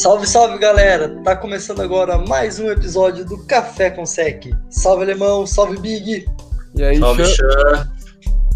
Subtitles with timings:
[0.00, 1.10] Salve, salve galera!
[1.22, 4.46] Tá começando agora mais um episódio do Café com Sec.
[4.70, 6.26] Salve alemão, salve Big!
[6.74, 7.34] E aí, Salve, Chan?
[7.36, 7.92] Chan.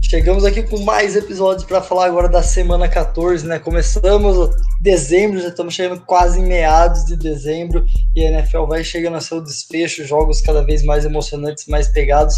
[0.01, 3.59] Chegamos aqui com mais episódios para falar agora da semana 14, né?
[3.59, 7.85] Começamos dezembro, já estamos chegando quase em meados de dezembro
[8.17, 12.37] e a NFL vai chegando a seu desfecho, jogos cada vez mais emocionantes, mais pegados,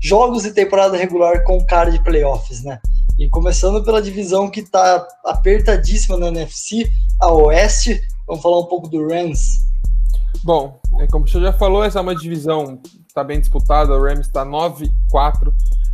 [0.00, 2.80] jogos de temporada regular com cara de playoffs, né?
[3.20, 6.90] E começando pela divisão que tá apertadíssima na NFC,
[7.20, 9.66] a Oeste, vamos falar um pouco do Rams.
[10.44, 12.80] Bom, é, como Chan já falou, essa é uma divisão
[13.18, 13.92] está bem disputada.
[13.94, 15.52] O Rams está 9-4.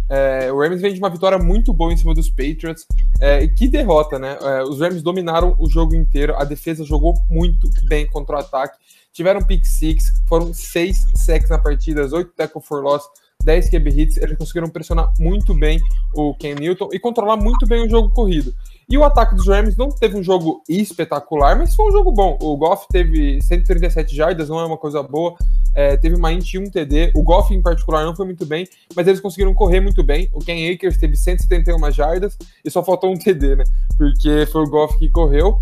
[0.09, 2.87] É, o Rams vem de uma vitória muito boa em cima dos Patriots.
[3.21, 4.37] É, e que derrota, né?
[4.41, 6.35] É, os Rams dominaram o jogo inteiro.
[6.37, 8.77] A defesa jogou muito bem contra o ataque.
[9.13, 13.05] Tiveram pick six, foram seis sacks na partida, oito tackle for loss,
[13.45, 14.17] 10 QB hits.
[14.17, 15.81] Eles conseguiram pressionar muito bem
[16.13, 18.53] o Ken Newton e controlar muito bem o jogo corrido.
[18.89, 22.39] E o ataque dos Rams não teve um jogo espetacular, mas foi um jogo bom.
[22.41, 25.35] O Goff teve 137 jardas, não é uma coisa boa.
[25.75, 27.13] É, teve uma int e um TD.
[27.15, 30.29] O Goff, em particular, não foi muito bem, mas eles conseguiram correr muito bem.
[30.33, 33.65] O Ken Akers teve 171 jardas e só faltou um TD, né?
[33.97, 35.61] Porque foi o Goff que correu.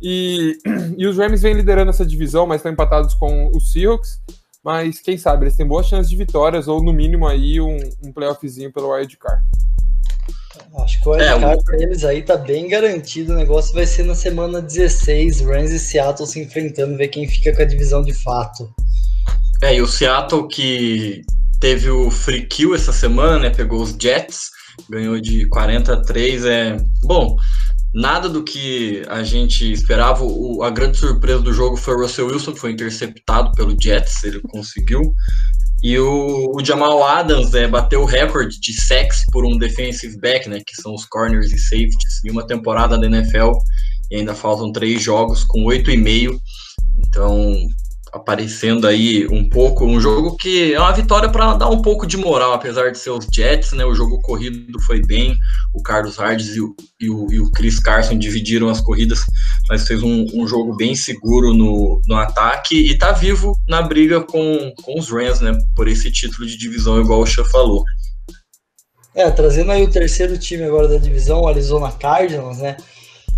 [0.00, 0.58] E,
[0.98, 4.20] e os Rams vêm liderando essa divisão, mas estão empatados com os Seahawks.
[4.64, 8.12] Mas quem sabe, eles têm boas chances de vitórias, ou no mínimo aí um, um
[8.12, 9.42] playoffzinho pelo wild card.
[10.78, 13.32] Acho que o É, wildcard pra eles aí tá bem garantido.
[13.32, 17.54] O negócio vai ser na semana 16, Rams e Seattle se enfrentando, ver quem fica
[17.54, 18.72] com a divisão de fato.
[19.62, 21.22] É, e o Seattle que
[21.60, 23.50] teve o free kill essa semana, né?
[23.50, 24.50] Pegou os Jets,
[24.90, 26.44] ganhou de 43.
[26.46, 27.36] É bom,
[27.94, 30.24] nada do que a gente esperava.
[30.24, 34.24] O- a grande surpresa do jogo foi o Russell Wilson, que foi interceptado pelo Jets,
[34.24, 35.14] ele conseguiu.
[35.82, 40.48] E o, o Jamal Adams é, bateu o recorde de sacks por um defensive back,
[40.48, 40.60] né?
[40.64, 43.52] Que são os corners e safeties, em uma temporada da NFL.
[44.10, 46.40] E ainda faltam três jogos com oito e meio.
[46.98, 47.54] Então,
[48.12, 52.18] aparecendo aí um pouco, um jogo que é uma vitória para dar um pouco de
[52.18, 53.86] moral, apesar de ser os Jets, né?
[53.86, 55.34] O jogo corrido foi bem,
[55.72, 59.24] o Carlos Hardes e o, e o, e o Chris Carson dividiram as corridas,
[59.68, 64.20] mas fez um, um jogo bem seguro no, no ataque e tá vivo na briga
[64.20, 65.56] com, com os Rams, né?
[65.74, 67.82] Por esse título de divisão, igual o Xan falou.
[69.14, 72.76] É, trazendo aí o terceiro time agora da divisão, o Arizona Cardinals, né?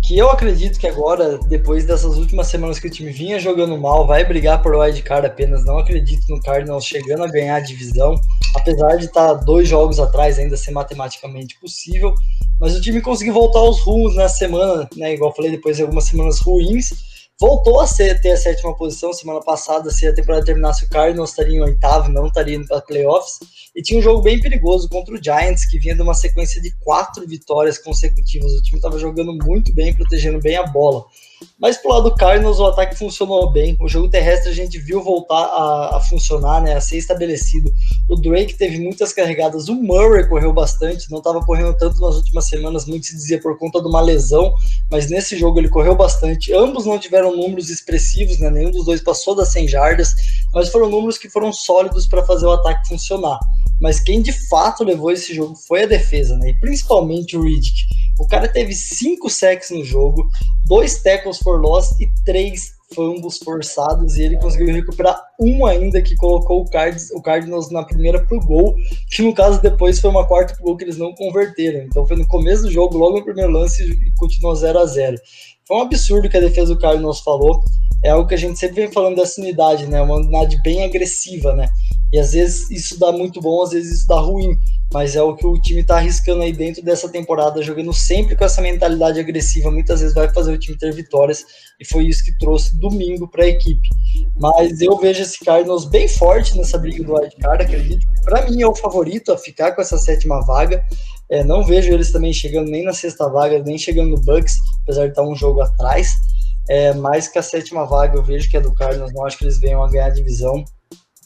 [0.05, 4.05] Que eu acredito que agora, depois dessas últimas semanas que o time vinha jogando mal,
[4.05, 5.65] vai brigar por wild card apenas.
[5.65, 8.13] Não acredito no Cardinals chegando a ganhar a divisão,
[8.55, 12.13] apesar de estar dois jogos atrás, ainda ser matematicamente possível.
[12.59, 15.15] Mas o time conseguiu voltar aos rumos na semana, né?
[15.15, 17.14] Igual falei, depois de algumas semanas ruins.
[17.37, 19.11] Voltou a ser, ter a sétima posição.
[19.11, 22.81] Semana passada, se a temporada terminasse, o Cardinals estaria em oitavo, não estaria indo para
[22.81, 23.39] playoffs.
[23.75, 26.71] E tinha um jogo bem perigoso contra o Giants, que vinha de uma sequência de
[26.79, 28.53] quatro vitórias consecutivas.
[28.53, 31.05] O time estava jogando muito bem, protegendo bem a bola.
[31.59, 33.77] Mas pro lado do Cardinals, o ataque funcionou bem.
[33.79, 37.71] O jogo terrestre a gente viu voltar a, a funcionar, né, a ser estabelecido.
[38.09, 39.67] O Drake teve muitas carregadas.
[39.67, 43.57] O Murray correu bastante, não estava correndo tanto nas últimas semanas, muito se dizia por
[43.57, 44.53] conta de uma lesão.
[44.89, 46.53] Mas nesse jogo ele correu bastante.
[46.53, 50.15] Ambos não tiveram números expressivos, né, nenhum dos dois passou das 100 jardas.
[50.53, 53.39] Mas foram números que foram sólidos para fazer o ataque funcionar
[53.79, 56.49] mas quem de fato levou esse jogo foi a defesa, né?
[56.49, 57.83] E principalmente o Riddick.
[58.19, 60.29] O cara teve cinco sacks no jogo,
[60.65, 66.15] dois tackles for loss e três fumbles forçados, e ele conseguiu recuperar um ainda que
[66.15, 68.75] colocou o, Cardinals, o Cardinals na primeira pro gol,
[69.09, 71.81] que no caso depois foi uma quarta pro gol que eles não converteram.
[71.81, 75.17] Então foi no começo do jogo, logo no primeiro lance, e continuou 0 a 0
[75.67, 77.63] Foi um absurdo que a defesa do Cardinals falou.
[78.03, 80.01] É algo que a gente sempre vem falando dessa unidade, né?
[80.01, 81.67] Uma unidade bem agressiva, né?
[82.13, 84.55] E às vezes isso dá muito bom, às vezes isso dá ruim.
[84.93, 88.45] Mas é o que o time tá arriscando aí dentro dessa temporada, jogando sempre com
[88.45, 89.71] essa mentalidade agressiva.
[89.71, 91.43] Muitas vezes vai fazer o time ter vitórias.
[91.79, 93.89] E foi isso que trouxe domingo para a equipe.
[94.39, 97.63] Mas eu vejo esse Cardinals bem forte nessa briga do wildcard.
[97.63, 100.83] Acredito para mim é o favorito a ficar com essa sétima vaga.
[101.29, 105.03] É, não vejo eles também chegando nem na sexta vaga, nem chegando no Bucks, apesar
[105.05, 106.13] de estar um jogo atrás.
[106.67, 109.13] É, mais que a sétima vaga eu vejo que é do Cardinals.
[109.13, 110.63] Não acho que eles venham a ganhar a divisão.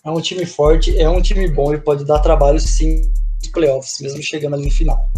[0.04, 3.02] É um time forte, é um time bom e pode dar trabalho sim
[3.42, 5.10] nos playoffs, mesmo chegando ali no final.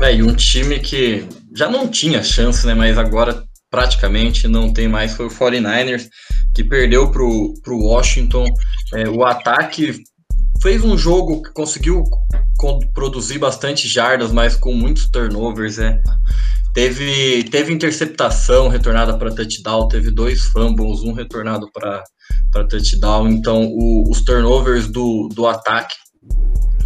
[0.00, 2.74] É, e um time que já não tinha chance, né?
[2.74, 5.14] Mas agora praticamente não tem mais.
[5.14, 6.08] Foi o 49ers,
[6.54, 8.46] que perdeu pro, pro Washington.
[8.92, 10.02] É, o ataque
[10.60, 12.04] fez um jogo que conseguiu
[12.92, 16.00] produzir bastante jardas, mas com muitos turnovers, é.
[16.74, 22.04] Teve, teve interceptação retornada para touchdown, teve dois fumbles, um retornado para
[22.68, 23.28] touchdown.
[23.28, 25.94] Então, o, os turnovers do, do ataque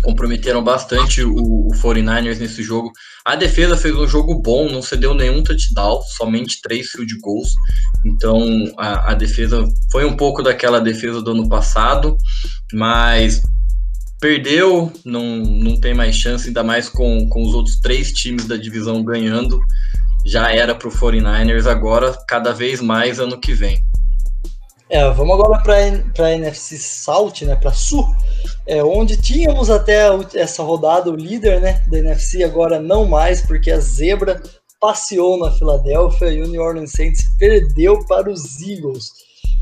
[0.02, 2.92] comprometeram bastante o, o 49ers nesse jogo.
[3.24, 7.50] A defesa fez um jogo bom, não cedeu nenhum touchdown, somente três field goals.
[8.04, 8.40] Então
[8.76, 12.16] a, a defesa foi um pouco daquela defesa do ano passado,
[12.72, 13.40] mas
[14.20, 18.56] perdeu, não, não tem mais chance, ainda mais com, com os outros três times da
[18.56, 19.60] divisão ganhando.
[20.24, 23.78] Já era para o 49ers, agora cada vez mais ano que vem.
[24.90, 28.06] É, vamos agora para a NFC South, né, para Sul,
[28.66, 33.70] é, onde tínhamos até essa rodada o líder né, da NFC, agora não mais, porque
[33.70, 34.42] a Zebra
[34.80, 39.12] passeou na Filadélfia e o New Orleans Saints perdeu para os Eagles.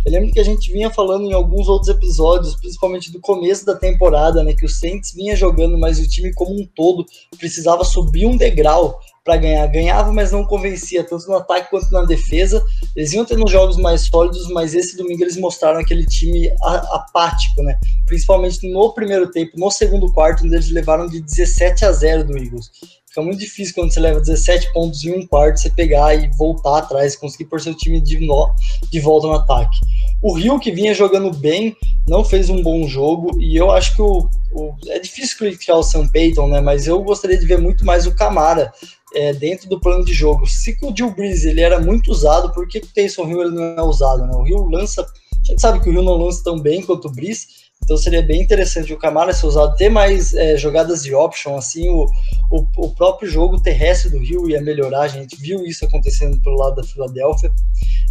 [0.06, 3.74] Eu lembro que a gente vinha falando em alguns outros episódios, principalmente do começo da
[3.74, 7.04] temporada, né, que o Saints vinha jogando, mas o time como um todo
[7.36, 9.66] precisava subir um degrau para ganhar.
[9.66, 12.64] Ganhava, mas não convencia, tanto no ataque quanto na defesa.
[12.94, 16.52] Eles iam tendo jogos mais sólidos, mas esse domingo eles mostraram aquele time
[16.92, 17.76] apático, né?
[18.06, 22.38] Principalmente no primeiro tempo, no segundo quarto, onde eles levaram de 17 a 0 do
[22.38, 22.70] Eagles.
[23.16, 26.76] Fica muito difícil quando você leva 17 pontos em um quarto, você pegar e voltar
[26.76, 28.50] atrás, conseguir pôr seu time de, no,
[28.92, 29.78] de volta no ataque.
[30.20, 31.74] O Rio, que vinha jogando bem,
[32.06, 35.82] não fez um bom jogo, e eu acho que o, o é difícil criticar o
[35.82, 36.60] Sam Payton, né?
[36.60, 38.70] Mas eu gostaria de ver muito mais o Camara
[39.14, 40.46] é, dentro do plano de jogo.
[40.46, 43.62] Se o Gil Breeze ele era muito usado, por que o Taysom Hill ele não
[43.62, 44.26] é usado?
[44.26, 44.34] Né?
[44.34, 47.10] O Rio lança, a gente sabe que o Rio não lança tão bem quanto o
[47.10, 47.46] Breeze,
[47.82, 51.88] então seria bem interessante o Camara ser usado, ter mais é, jogadas de option, assim
[51.88, 52.04] o,
[52.50, 56.56] o, o, próprio jogo terrestre do Rio ia melhorar, a gente viu isso acontecendo pelo
[56.56, 57.52] lado da Filadélfia,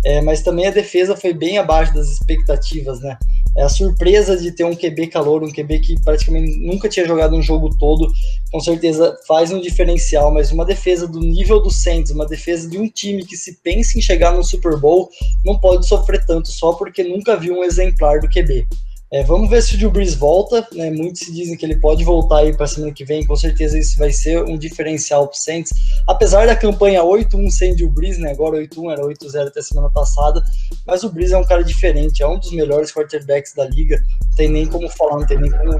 [0.06, 3.18] é, mas também a defesa foi bem abaixo das expectativas, né?
[3.58, 7.36] É a surpresa de ter um QB calor, um QB que praticamente nunca tinha jogado
[7.36, 8.12] um jogo todo,
[8.52, 12.78] com certeza faz um diferencial, mas uma defesa do nível do Saints, uma defesa de
[12.78, 15.10] um time que se pensa em chegar no Super Bowl,
[15.44, 18.68] não pode sofrer tanto só porque nunca viu um exemplar do QB.
[19.14, 20.90] É, vamos ver se o Drew Brees volta, né?
[20.90, 23.98] Muitos se dizem que ele pode voltar aí para semana que vem, com certeza isso
[24.00, 25.72] vai ser um diferencial para o Saints.
[26.08, 28.32] Apesar da campanha 8-1 sem Drew Brees, né?
[28.32, 30.44] Agora 8-1 era 8-0 até semana passada,
[30.88, 34.04] mas o Brees é um cara diferente, é um dos melhores quarterbacks da liga.
[34.22, 35.80] Não tem nem como falar, não tem nem como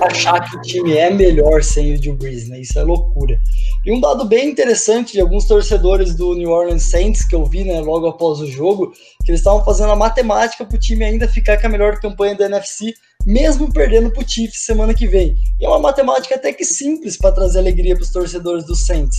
[0.00, 2.60] achar que o time é melhor sem o Drew Brees, né?
[2.60, 3.40] Isso é loucura.
[3.84, 7.64] E um dado bem interessante de alguns torcedores do New Orleans Saints que eu vi,
[7.64, 8.92] né, logo após o jogo,
[9.24, 12.36] que eles estavam fazendo a matemática para o time ainda ficar com a melhor campanha
[12.36, 12.94] da NFC,
[13.24, 15.36] mesmo perdendo para o semana que vem.
[15.60, 19.18] E é uma matemática até que simples para trazer alegria para os torcedores do Saints.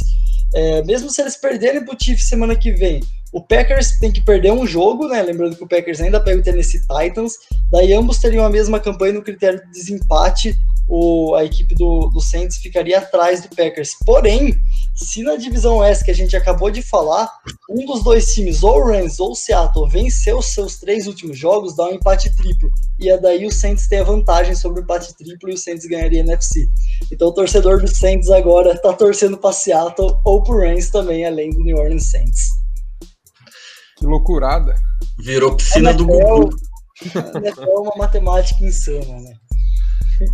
[0.54, 3.02] É, mesmo se eles perderem para o semana que vem,
[3.34, 5.22] o Packers tem que perder um jogo, né?
[5.22, 7.34] Lembrando que o Packers ainda pega o Tennessee Titans.
[7.70, 10.56] Daí ambos teriam a mesma campanha no critério de desempate
[10.88, 13.96] o, a equipe do, do Saints ficaria atrás do Packers.
[14.06, 14.56] Porém,
[14.94, 17.30] se na divisão S que a gente acabou de falar,
[17.70, 21.38] um dos dois times, ou o Rams ou o Seattle, vencer os seus três últimos
[21.38, 22.72] jogos, dá um empate triplo.
[23.00, 26.20] E é daí o Saints a vantagem sobre o empate triplo e o Saints ganharia
[26.20, 26.70] NFC.
[27.12, 31.50] Então o torcedor do Saints agora tá torcendo para Seattle ou pro Rams também, além
[31.50, 32.50] do New Orleans Saints.
[33.98, 34.76] Que loucurada.
[35.20, 36.50] Virou piscina do Google.
[37.06, 39.34] É uma matemática insana, né?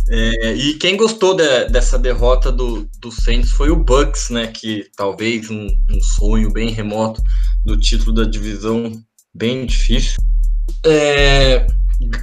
[0.08, 4.46] É, e quem gostou de, dessa derrota do, do Saints foi o Bucks, né?
[4.46, 7.20] Que talvez um, um, sonho bem remoto
[7.64, 8.92] do título da divisão,
[9.34, 10.16] bem difícil.
[10.86, 11.66] É,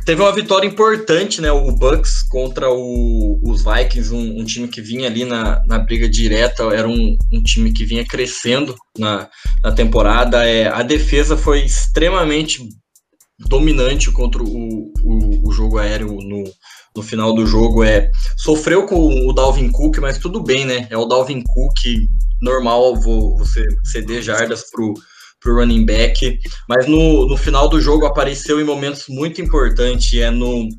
[0.06, 1.52] teve uma vitória importante, né?
[1.52, 6.08] O Bucks contra o, os Vikings, um, um, time que vinha ali na, na briga
[6.08, 9.30] direta, era um, um time que vinha crescendo na,
[9.64, 10.46] na temporada.
[10.46, 12.68] É, a defesa foi extremamente
[13.48, 16.44] dominante contra o, o, o jogo aéreo no,
[16.96, 20.88] no final do jogo é sofreu com o Dalvin Cook, mas tudo bem, né?
[20.90, 22.08] É o Dalvin Cook
[22.42, 24.94] normal você ceder jardas pro
[25.40, 30.30] pro running back, mas no, no final do jogo apareceu em momentos muito importantes, é
[30.30, 30.70] no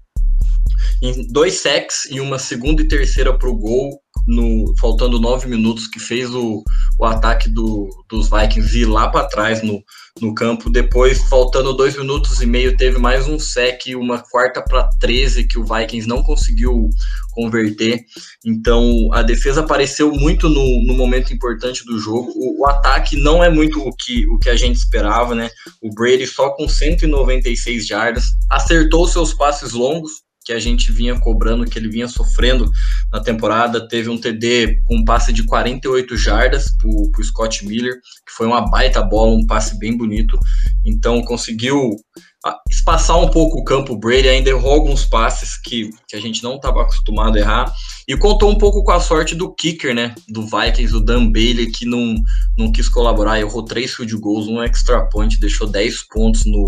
[1.02, 5.98] em dois sacks e uma segunda e terceira pro gol, no, faltando nove minutos, que
[5.98, 6.62] fez o,
[6.98, 9.82] o ataque do, dos Vikings ir lá para trás no,
[10.20, 10.70] no campo.
[10.70, 15.58] Depois, faltando dois minutos e meio, teve mais um sec, uma quarta para 13 que
[15.58, 16.90] o Vikings não conseguiu
[17.32, 18.04] converter.
[18.44, 22.30] Então, a defesa apareceu muito no, no momento importante do jogo.
[22.34, 25.50] O, o, ataque não é muito o que, o que a gente esperava, né?
[25.80, 31.64] O Brady só com 196 jardas, acertou seus passes longos, que a gente vinha cobrando,
[31.64, 32.70] que ele vinha sofrendo
[33.12, 33.86] na temporada.
[33.86, 38.46] Teve um TD com um passe de 48 jardas para o Scott Miller, que foi
[38.46, 40.38] uma baita bola, um passe bem bonito.
[40.84, 41.96] Então conseguiu
[42.44, 43.92] ah, espaçar um pouco o campo.
[43.92, 47.72] O Brady ainda errou alguns passes que, que a gente não estava acostumado a errar.
[48.08, 50.14] E contou um pouco com a sorte do kicker, né?
[50.26, 52.14] Do Vikings, o Dan Bailey, que não,
[52.56, 53.38] não quis colaborar.
[53.38, 56.64] Errou três field goals, um extra point, deixou 10 pontos no,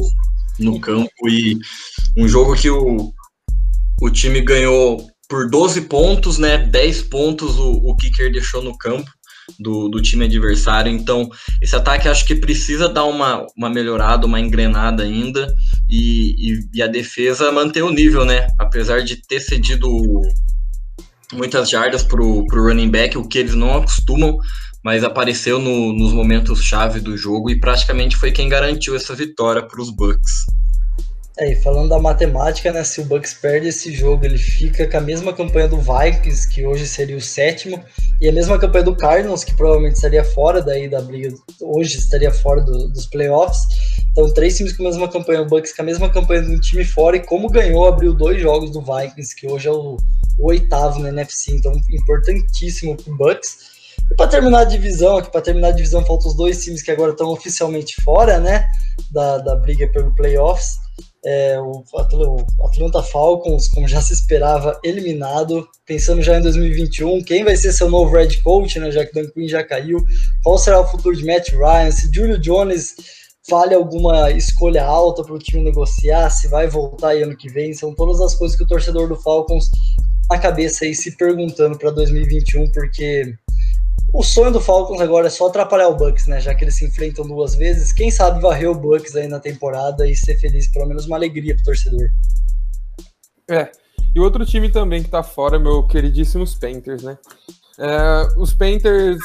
[0.58, 1.10] no campo.
[1.26, 1.58] E
[2.18, 3.14] um jogo que o,
[4.00, 6.58] o time ganhou por 12 pontos, né?
[6.58, 9.10] 10 pontos o, o kicker deixou no campo
[9.58, 10.92] do, do time adversário.
[10.92, 11.28] Então,
[11.60, 15.52] esse ataque acho que precisa dar uma, uma melhorada, uma engrenada ainda.
[15.88, 18.46] E, e, e a defesa manter o nível, né?
[18.58, 19.88] Apesar de ter cedido
[21.32, 24.38] muitas jardas pro, pro running back, o que eles não acostumam,
[24.84, 29.62] mas apareceu no, nos momentos chave do jogo e praticamente foi quem garantiu essa vitória
[29.62, 30.44] para os Bucks.
[31.38, 34.98] É, e falando da matemática, né, se o Bucks perde esse jogo, ele fica com
[34.98, 37.82] a mesma campanha do Vikings, que hoje seria o sétimo,
[38.20, 42.30] e a mesma campanha do Cardinals, que provavelmente estaria fora daí da briga, hoje estaria
[42.30, 43.62] fora do, dos playoffs.
[44.10, 46.60] Então, três times com a mesma campanha, o Bucks com a mesma campanha de um
[46.60, 49.96] time fora, e como ganhou, abriu dois jogos do Vikings, que hoje é o,
[50.38, 53.72] o oitavo na NFC, então importantíssimo pro Bucks.
[54.10, 56.90] E para terminar a divisão, aqui para terminar a divisão, faltam os dois times que
[56.90, 58.66] agora estão oficialmente fora, né,
[59.10, 60.81] da, da briga pelo playoffs.
[61.24, 61.84] É, o
[62.64, 65.68] Atlanta Falcons, como já se esperava, eliminado.
[65.86, 68.90] Pensando já em 2021, quem vai ser seu novo head coach, né?
[68.90, 70.04] Já que Dan Quinn já caiu.
[70.42, 71.90] Qual será o futuro de Matt Ryan?
[71.92, 72.94] Se Julio Jones
[73.48, 77.72] fale alguma escolha alta para o time negociar, se vai voltar ano que vem.
[77.72, 79.70] São todas as coisas que o torcedor do Falcons
[80.30, 83.34] na cabeça aí se perguntando para 2021, porque
[84.12, 86.40] o sonho do Falcons agora é só atrapalhar o Bucks, né?
[86.40, 87.92] Já que eles se enfrentam duas vezes.
[87.92, 91.54] Quem sabe varrer o Bucks aí na temporada e ser feliz, pelo menos uma alegria
[91.54, 92.10] pro torcedor.
[93.50, 93.70] É.
[94.14, 97.16] E outro time também que tá fora, meu queridíssimos Panthers, né?
[97.78, 99.18] É, os Panthers,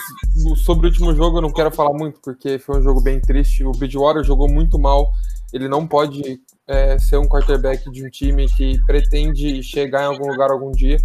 [0.64, 3.66] sobre o último jogo, eu não quero falar muito, porque foi um jogo bem triste.
[3.66, 5.12] O Bridgewater jogou muito mal.
[5.54, 10.32] Ele não pode é, ser um quarterback de um time que pretende chegar em algum
[10.32, 10.98] lugar algum dia.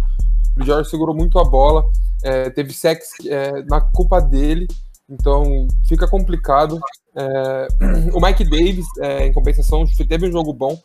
[0.53, 1.85] O Bridgewater segurou muito a bola
[2.23, 4.67] é, teve sexo é, na culpa dele,
[5.09, 6.79] então fica complicado.
[7.15, 7.67] É,
[8.15, 10.79] o Mike Davis, é, em compensação, teve um jogo bom.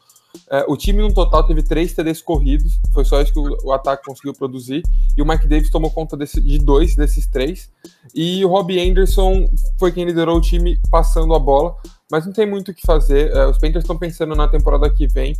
[0.51, 3.73] É, o time no total teve três TDs corridos, foi só isso que o, o,
[3.73, 4.83] ataque conseguiu produzir.
[5.17, 7.71] E o Mike Davis tomou conta desse, de dois desses três.
[8.15, 9.49] E o Robbie Anderson
[9.79, 11.77] foi quem liderou o time passando a bola.
[12.11, 13.31] Mas não tem muito o que fazer.
[13.33, 15.37] É, os Panthers estão pensando na temporada que vem.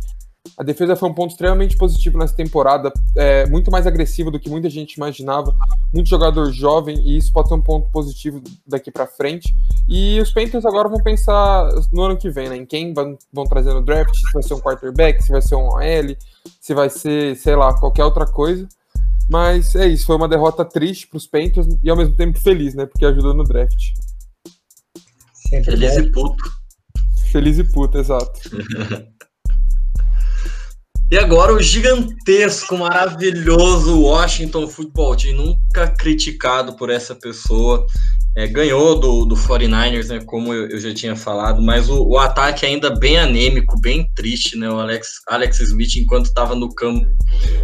[0.57, 4.49] A defesa foi um ponto extremamente positivo nessa temporada, é, muito mais agressiva do que
[4.49, 5.55] muita gente imaginava,
[5.93, 9.53] muito jogador jovem e isso pode ser um ponto positivo daqui para frente.
[9.87, 13.45] E os Panthers agora vão pensar no ano que vem, né, em quem vão, vão
[13.45, 16.15] trazer no draft, se vai ser um quarterback, se vai ser um OL,
[16.59, 18.67] se vai ser, sei lá, qualquer outra coisa.
[19.29, 22.73] Mas é isso, foi uma derrota triste para os Panthers e ao mesmo tempo feliz,
[22.73, 23.93] né, porque ajudou no draft.
[25.33, 26.01] Sempre feliz bom.
[26.01, 26.59] e puto.
[27.31, 28.31] Feliz e puto, exato.
[31.11, 37.83] E agora o gigantesco, maravilhoso Washington Football Team, nunca criticado por essa pessoa.
[38.37, 42.17] É, ganhou do, do 49ers, né, como eu, eu já tinha falado, mas o, o,
[42.19, 47.07] ataque ainda bem anêmico, bem triste, né, o Alex, Alex Smith, enquanto estava no campo,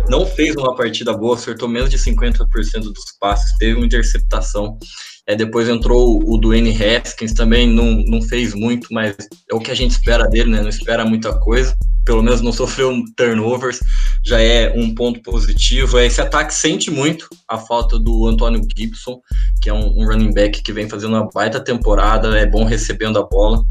[0.09, 2.47] não fez uma partida boa, acertou menos de 50%
[2.79, 4.77] dos passes, teve uma interceptação,
[5.27, 9.15] é, depois entrou o Dwayne Haskins, também não, não fez muito, mas
[9.49, 12.53] é o que a gente espera dele, né, não espera muita coisa pelo menos não
[12.53, 13.79] sofreu turnovers,
[14.23, 15.99] já é um ponto positivo.
[15.99, 19.19] Esse ataque sente muito a falta do Antônio Gibson,
[19.61, 23.17] que é um, um running back que vem fazendo uma baita temporada, é bom recebendo
[23.19, 23.61] a bola.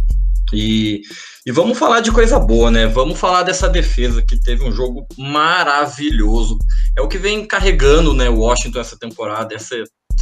[0.52, 1.00] E,
[1.46, 2.86] e vamos falar de coisa boa, né?
[2.86, 6.58] Vamos falar dessa defesa que teve um jogo maravilhoso.
[6.96, 9.74] É o que vem carregando né, Washington essa temporada, essa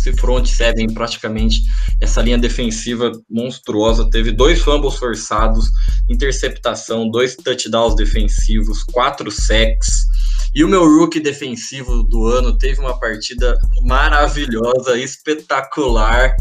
[0.02, 1.62] esse front seven praticamente,
[2.00, 5.70] essa linha defensiva monstruosa, teve dois fumbles forçados,
[6.08, 10.06] interceptação, dois touchdowns defensivos, quatro sacks,
[10.54, 16.34] e o meu rookie defensivo do ano teve uma partida maravilhosa, espetacular,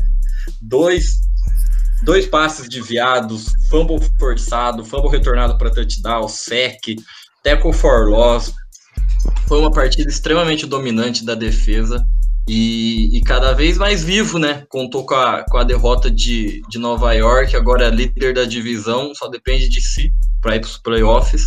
[0.62, 1.22] dois
[2.04, 6.82] dois passes desviados, fumble forçado, fumble retornado para touchdown, sec,
[7.44, 8.52] tackle for loss.
[9.48, 12.04] Foi uma partida extremamente dominante da defesa
[12.54, 14.66] e, e, cada vez mais vivo, né?
[14.68, 19.16] Contou com a, com a derrota de, de Nova York, agora é líder da divisão,
[19.16, 21.46] só depende de si para ir para os playoffs.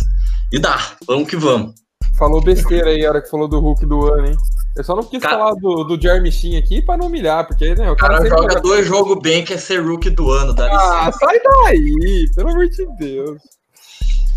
[0.51, 1.75] E dá, vamos que vamos.
[2.17, 4.37] Falou besteira aí a hora que falou do Hulk do ano, hein?
[4.75, 7.75] Eu só não quis cara, falar do, do Jeremy Sheen aqui para não humilhar, porque
[7.75, 10.55] né, o cara, cara joga dois jogos bem, que é ser rookie do ano.
[10.55, 13.41] Dá ah, sai daí, pelo amor de Deus.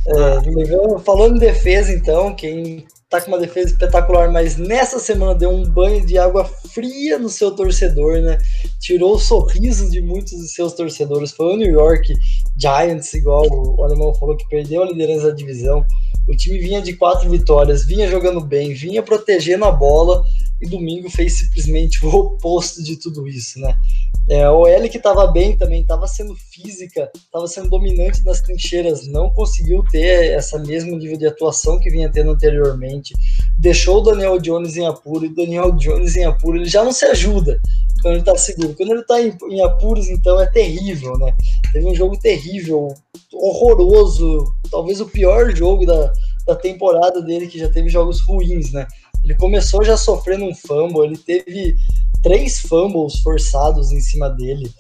[0.06, 5.50] É, falando em defesa, então, quem tá com uma defesa espetacular, mas nessa semana deu
[5.50, 8.38] um banho de água fria no seu torcedor, né?
[8.78, 11.32] Tirou o sorriso de muitos de seus torcedores.
[11.32, 12.12] Foi o New York
[12.58, 15.86] Giants, igual o alemão falou, que perdeu a liderança da divisão.
[16.28, 20.22] O time vinha de quatro vitórias, vinha jogando bem, vinha protegendo a bola
[20.60, 23.76] e domingo fez simplesmente o oposto de tudo isso, né?
[24.28, 29.06] É, o L que estava bem também, estava sendo física, estava sendo dominante nas trincheiras,
[29.06, 33.14] não conseguiu ter essa mesmo nível de atuação que vinha tendo anteriormente.
[33.58, 36.92] deixou o Daniel Jones em apuro, e o Daniel Jones em apuro, ele já não
[36.92, 37.58] se ajuda
[38.02, 38.74] quando ele tá seguro.
[38.74, 41.32] Quando ele tá em, em apuros, então, é terrível, né?
[41.72, 42.94] Teve um jogo terrível,
[43.32, 46.12] horroroso, talvez o pior jogo da,
[46.46, 48.86] da temporada dele, que já teve jogos ruins, né?
[49.24, 51.76] Ele começou já sofrendo um fumble, ele teve
[52.22, 54.70] três fumbles forçados em cima dele.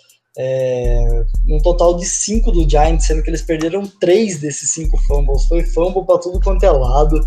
[0.40, 5.46] É, um total de cinco do Giants, sendo que eles perderam três desses cinco fumbles.
[5.46, 7.20] Foi fumble para tudo quanto é lado.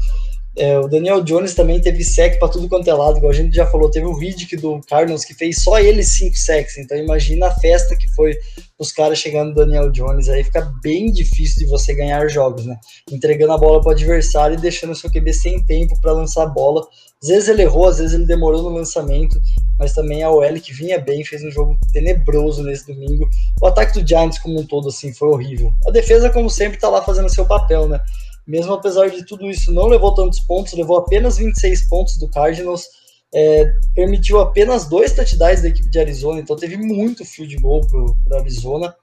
[0.58, 3.56] É, o Daniel Jones também teve sec para tudo quanto é lado, igual a gente
[3.56, 3.90] já falou.
[3.90, 6.78] Teve o Riddick do Cardinals que fez só ele cinco sacks.
[6.78, 8.38] Então imagina a festa que foi
[8.78, 10.28] os caras chegando no Daniel Jones.
[10.28, 12.78] Aí fica bem difícil de você ganhar jogos, né?
[13.10, 16.44] Entregando a bola para o adversário e deixando o seu QB sem tempo para lançar
[16.44, 16.86] a bola.
[17.24, 19.40] Às vezes ele errou, às vezes ele demorou no lançamento,
[19.78, 23.30] mas também a OL que vinha bem, fez um jogo tenebroso nesse domingo.
[23.62, 25.72] O ataque do Giants como um todo assim foi horrível.
[25.88, 28.02] A defesa como sempre tá lá fazendo seu papel, né?
[28.48, 32.86] Mesmo apesar de tudo isso, não levou tantos pontos, levou apenas 26 pontos do Cardinals,
[33.34, 37.82] é, permitiu apenas dois touchdowns da equipe de Arizona, então teve muito field goal
[38.28, 38.94] para Arizona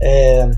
[0.00, 0.50] é,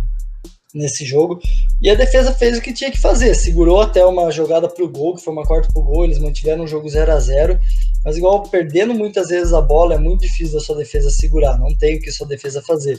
[0.73, 1.41] nesse jogo.
[1.81, 4.89] E a defesa fez o que tinha que fazer, segurou até uma jogada para o
[4.89, 7.59] gol, que foi uma quarta para o gol, eles mantiveram o jogo 0 a 0
[8.05, 11.75] mas igual perdendo muitas vezes a bola, é muito difícil da sua defesa segurar, não
[11.75, 12.99] tem o que sua defesa fazer.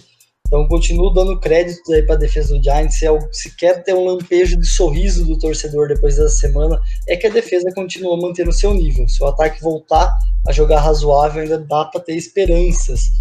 [0.50, 2.98] Então, continuo dando crédito aí para a defesa do Giants.
[2.98, 7.15] Se, é se, quer ter um lampejo de sorriso do torcedor depois dessa semana, é
[7.15, 9.08] que a defesa continua mantendo o seu nível.
[9.08, 10.12] Se o ataque voltar
[10.48, 13.12] a jogar razoável, ainda dá para ter esperanças.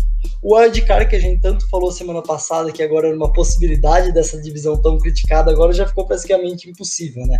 [0.43, 4.41] O wildcard que a gente tanto falou semana passada, que agora era uma possibilidade dessa
[4.41, 7.39] divisão tão criticada, agora já ficou praticamente impossível, né?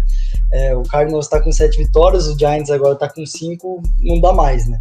[0.53, 4.35] É, o Cardinals está com sete vitórias, o Giants agora está com cinco, não dá
[4.35, 4.81] mais, né?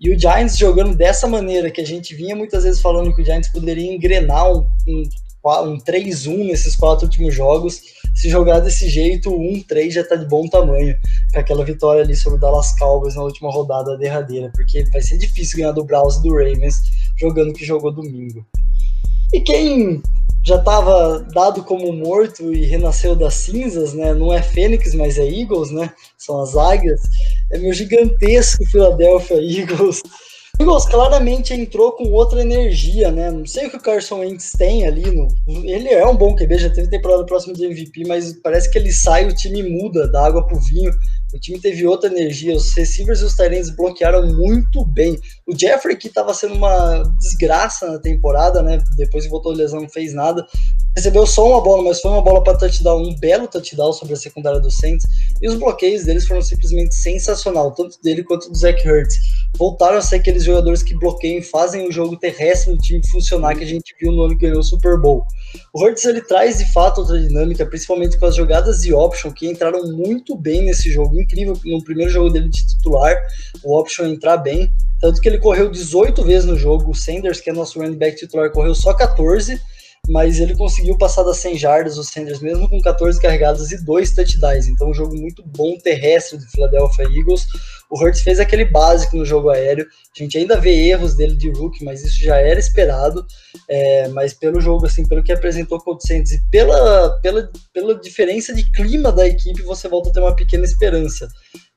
[0.00, 3.24] E o Giants jogando dessa maneira, que a gente vinha muitas vezes falando que o
[3.24, 5.02] Giants poderia engrenar um, um,
[5.64, 7.80] um 3-1 nesses quatro últimos jogos.
[8.14, 10.96] Se jogar desse jeito, o 1-3 já tá de bom tamanho,
[11.32, 15.18] com aquela vitória ali sobre o Dallas Cowboys na última rodada derradeira, porque vai ser
[15.18, 16.76] difícil ganhar do Browns e do Ravens
[17.16, 18.46] jogando que jogou domingo.
[19.32, 20.00] E quem
[20.48, 24.14] já estava dado como morto e renasceu das cinzas, né?
[24.14, 25.92] Não é Fênix, mas é Eagles, né?
[26.16, 27.02] São as águias.
[27.52, 30.00] É meu gigantesco Philadelphia Eagles.
[30.58, 33.30] Eagles claramente entrou com outra energia, né?
[33.30, 35.04] Não sei o que o Carson Wentz tem ali.
[35.10, 35.28] No...
[35.46, 38.90] Ele é um bom QB, já teve temporada próxima de MVP, mas parece que ele
[38.90, 40.90] sai, o time muda da água pro vinho.
[41.32, 45.18] O time teve outra energia, os receivers e os Tyrants bloquearam muito bem.
[45.46, 48.78] O Jeffrey, que estava sendo uma desgraça na temporada, né?
[48.96, 50.46] Depois que voltou de lesão, não fez nada.
[50.96, 54.16] Recebeu só uma bola, mas foi uma bola para touchdown, um belo touchdown sobre a
[54.16, 55.06] secundária do Saints.
[55.40, 59.14] E os bloqueios deles foram simplesmente sensacional, tanto dele quanto do Zach Ertz.
[59.56, 63.54] Voltaram a ser aqueles jogadores que bloqueiam e fazem o jogo terrestre do time funcionar
[63.54, 65.24] que a gente viu no ano que ganhou o Super Bowl.
[65.72, 69.48] O Hurts ele traz de fato outra dinâmica, principalmente com as jogadas de option que
[69.48, 71.17] entraram muito bem nesse jogo.
[71.20, 73.16] Incrível no primeiro jogo dele de titular,
[73.62, 74.70] o option entrar bem.
[75.00, 76.90] Tanto que ele correu 18 vezes no jogo.
[76.90, 79.60] O Sanders, que é nosso running back titular, correu só 14
[80.08, 84.14] mas ele conseguiu passar das 100 jardas, o Sanders, mesmo com 14 carregadas e dois
[84.14, 84.66] touchdowns.
[84.66, 87.46] Então, um jogo muito bom terrestre do Philadelphia Eagles.
[87.90, 89.86] O Hurts fez aquele básico no jogo aéreo.
[89.86, 93.26] A gente ainda vê erros dele de rookie, mas isso já era esperado.
[93.68, 97.94] É, mas pelo jogo, assim, pelo que apresentou contra o Saints e pela, pela, pela
[97.94, 101.28] diferença de clima da equipe, você volta a ter uma pequena esperança.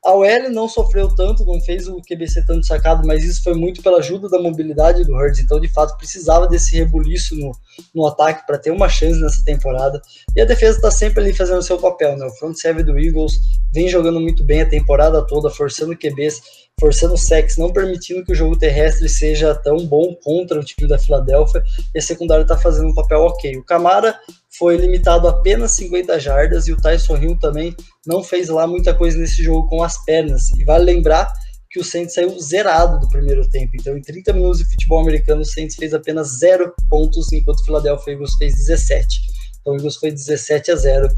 [0.04, 3.54] A OL não sofreu tanto, não fez o QB ser tanto sacado, mas isso foi
[3.54, 5.38] muito pela ajuda da mobilidade do Hurts.
[5.38, 7.52] Então, de fato, precisava desse rebuliço no,
[7.94, 10.02] no ataque para ter uma chance nessa temporada.
[10.34, 12.26] E a defesa está sempre ali fazendo seu papel, né?
[12.26, 13.38] O front seven do Eagles
[13.72, 16.42] vem jogando muito bem a temporada toda, forçando QBs,
[16.80, 20.98] forçando sex, não permitindo que o jogo terrestre seja tão bom contra o time da
[20.98, 21.62] Filadélfia.
[21.94, 23.56] E a secundária está fazendo um papel ok.
[23.56, 24.18] O Camara
[24.58, 27.74] foi limitado a apenas 50 jardas e o Tyson Hill também
[28.06, 30.50] não fez lá muita coisa nesse jogo com as pernas.
[30.50, 31.32] E vale lembrar
[31.70, 33.72] que o Saints saiu zerado do primeiro tempo.
[33.74, 37.64] Então, em 30 minutos de futebol americano, o Saints fez apenas zero pontos, enquanto o
[37.64, 39.20] Philadelphia Eagles fez 17.
[39.60, 41.08] Então, o Eagles foi 17 a 0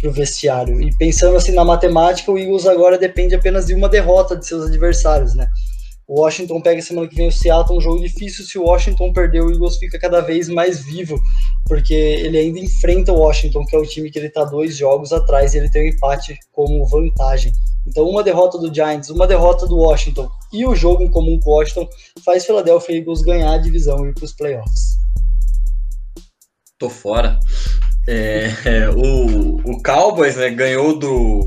[0.00, 0.80] para o vestiário.
[0.80, 4.66] E pensando assim na matemática, o Eagles agora depende apenas de uma derrota de seus
[4.66, 5.46] adversários, né?
[6.10, 8.44] O Washington pega semana que vem o Seattle, um jogo difícil.
[8.44, 11.16] Se o Washington perder, o Eagles fica cada vez mais vivo,
[11.68, 15.12] porque ele ainda enfrenta o Washington, que é o time que ele está dois jogos
[15.12, 17.52] atrás, e ele tem o um empate como vantagem.
[17.86, 21.50] Então, uma derrota do Giants, uma derrota do Washington e o jogo em comum com
[21.50, 21.88] o Washington
[22.24, 24.98] faz Philadelphia Eagles ganhar a divisão e ir para os playoffs.
[26.76, 27.38] Tô fora.
[28.08, 31.46] É, é, o, o Cowboys né, ganhou do,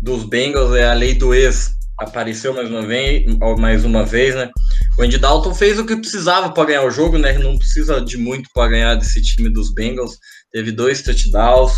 [0.00, 3.24] dos Bengals, é a lei do ex apareceu mais uma vez,
[3.58, 4.50] mais uma vez, né?
[4.98, 7.36] O Andy Dalton fez o que precisava para ganhar o jogo, né?
[7.38, 10.16] Não precisa de muito para ganhar desse time dos Bengals.
[10.50, 11.72] Teve dois touchdowns.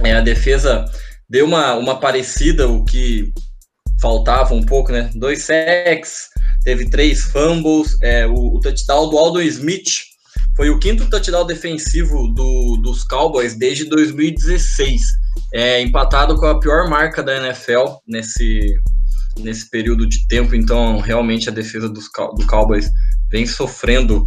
[0.00, 0.84] É, a defesa
[1.28, 3.32] deu uma, uma parecida, o que
[4.00, 5.10] faltava um pouco, né?
[5.14, 6.28] Dois sacks,
[6.64, 10.10] teve três fumbles, é, o, o touchdown do Aldo Smith
[10.56, 15.00] foi o quinto touchdown defensivo do, dos Cowboys desde 2016,
[15.54, 18.74] é, empatado com a pior marca da NFL nesse,
[19.42, 22.04] nesse período de tempo, então realmente a defesa dos,
[22.36, 22.90] do Cowboys
[23.30, 24.26] vem sofrendo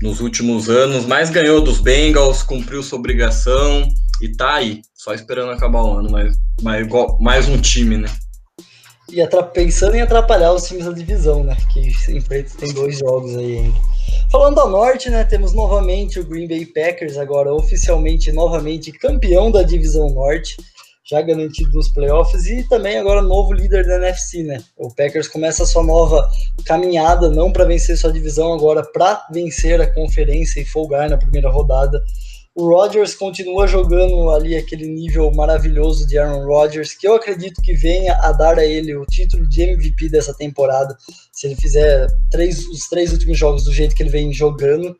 [0.00, 3.88] nos últimos anos, mas ganhou dos Bengals, cumpriu sua obrigação
[4.20, 6.86] e tá aí, só esperando acabar o ano, mas, mas
[7.20, 8.08] mais um time, né?
[9.10, 9.20] E
[9.52, 11.56] pensando em atrapalhar os times da divisão, né?
[11.72, 13.78] Que enfrenta tem dois jogos aí ainda.
[14.30, 15.22] Falando da Norte, né?
[15.22, 20.56] Temos novamente o Green Bay Packers, agora oficialmente novamente campeão da divisão Norte
[21.04, 24.62] já garantido nos playoffs e também agora novo líder da NFC, né?
[24.76, 26.28] O Packers começa a sua nova
[26.64, 31.50] caminhada, não para vencer sua divisão, agora para vencer a conferência e folgar na primeira
[31.50, 32.00] rodada.
[32.54, 37.72] O Rodgers continua jogando ali aquele nível maravilhoso de Aaron Rodgers, que eu acredito que
[37.72, 40.94] venha a dar a ele o título de MVP dessa temporada,
[41.32, 44.94] se ele fizer três, os três últimos jogos do jeito que ele vem jogando.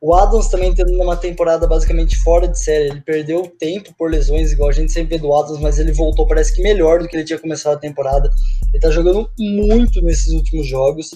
[0.00, 2.90] O Adams também tendo uma temporada basicamente fora de série.
[2.90, 6.26] Ele perdeu tempo por lesões, igual a gente sempre vê do Adams, mas ele voltou,
[6.26, 8.30] parece que melhor do que ele tinha começado a temporada.
[8.72, 11.10] Ele tá jogando muito nesses últimos jogos.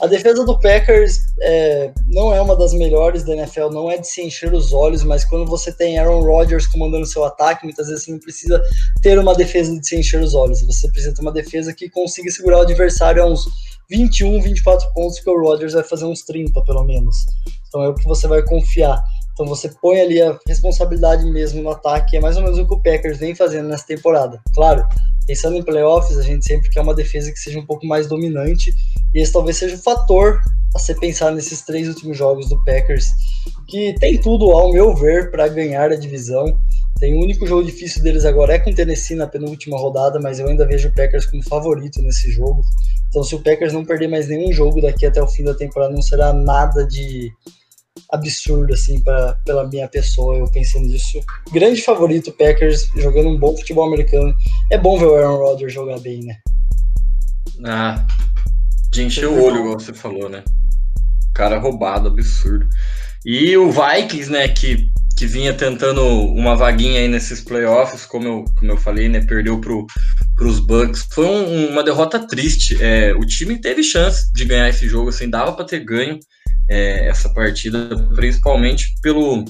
[0.00, 4.06] A defesa do Packers é, não é uma das melhores da NFL, não é de
[4.06, 8.04] se encher os olhos, mas quando você tem Aaron Rodgers comandando seu ataque, muitas vezes
[8.04, 8.62] você não precisa
[9.02, 10.62] ter uma defesa de se encher os olhos.
[10.62, 13.44] Você precisa ter uma defesa que consiga segurar o adversário a uns
[13.90, 17.26] 21, 24 pontos, que o Rodgers vai fazer uns 30, pelo menos.
[17.70, 19.00] Então é o que você vai confiar.
[19.32, 22.74] Então você põe ali a responsabilidade mesmo no ataque, é mais ou menos o que
[22.74, 24.38] o Packers vem fazendo nessa temporada.
[24.54, 24.84] Claro,
[25.26, 28.74] pensando em playoffs, a gente sempre quer uma defesa que seja um pouco mais dominante,
[29.14, 30.40] e esse talvez seja o fator
[30.74, 33.06] a ser pensado nesses três últimos jogos do Packers,
[33.68, 36.58] que tem tudo, ao meu ver, para ganhar a divisão.
[36.98, 40.38] Tem o único jogo difícil deles agora é com o Tennessee na penúltima rodada, mas
[40.38, 42.60] eu ainda vejo o Packers como favorito nesse jogo.
[43.08, 45.94] Então, se o Packers não perder mais nenhum jogo daqui até o fim da temporada,
[45.94, 47.32] não será nada de
[48.10, 51.20] absurdo, assim, pra, pela minha pessoa, eu pensando nisso.
[51.52, 54.34] Grande favorito, Packers, jogando um bom futebol americano.
[54.70, 56.38] É bom ver o Aaron Rodgers jogar bem, né?
[57.64, 58.06] Ah,
[58.90, 60.42] de encher o olho, igual você falou, né?
[61.34, 62.66] Cara roubado, absurdo.
[63.24, 68.44] E o Vikings, né, que, que vinha tentando uma vaguinha aí nesses playoffs, como eu,
[68.58, 69.86] como eu falei, né, perdeu pro,
[70.34, 71.06] pros Bucks.
[71.10, 72.82] Foi um, uma derrota triste.
[72.82, 76.18] É, o time teve chance de ganhar esse jogo, assim, dava para ter ganho
[76.70, 79.44] é, essa partida, principalmente pelo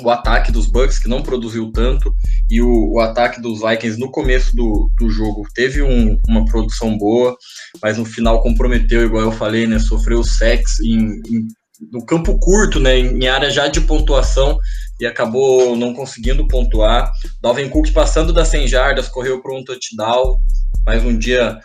[0.00, 2.14] o ataque dos Bucks, que não produziu tanto,
[2.48, 6.96] e o, o ataque dos Vikings no começo do, do jogo teve um, uma produção
[6.96, 7.36] boa,
[7.82, 9.78] mas no final comprometeu, igual eu falei, né?
[9.78, 11.48] Sofreu sex em, em,
[11.92, 12.98] no campo curto, né?
[12.98, 14.58] Em, área já de pontuação
[15.00, 17.10] e acabou não conseguindo pontuar.
[17.42, 20.36] Dalvin Cook passando das 100 jardas, correu para um touchdown,
[20.86, 21.58] mais um dia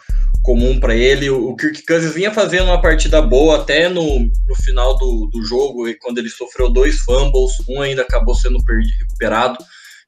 [0.43, 1.29] comum para ele.
[1.29, 5.87] O Kirk Cousins vinha fazendo uma partida boa até no, no final do, do jogo,
[5.87, 9.57] e quando ele sofreu dois fumbles, um ainda acabou sendo perdido, recuperado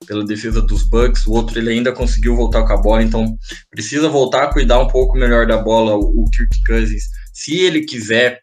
[0.06, 3.38] pela defesa dos Bucks, o outro ele ainda conseguiu voltar com a bola, então
[3.72, 7.86] precisa voltar a cuidar um pouco melhor da bola o, o Kirk Cousins, se ele
[7.86, 8.42] quiser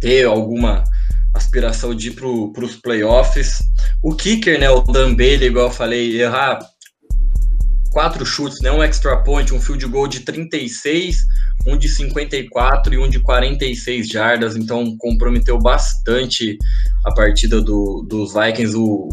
[0.00, 0.84] ter alguma
[1.34, 3.58] aspiração de ir para os playoffs.
[4.02, 6.60] O kicker, né, o Dan Bailey, igual eu falei, errar
[7.94, 8.72] quatro chutes, né?
[8.72, 11.24] Um extra point, um field goal de 36,
[11.64, 16.58] um de 54 e um de 46 jardas, então comprometeu bastante
[17.04, 18.76] a partida do, dos Vikings.
[18.76, 19.08] O,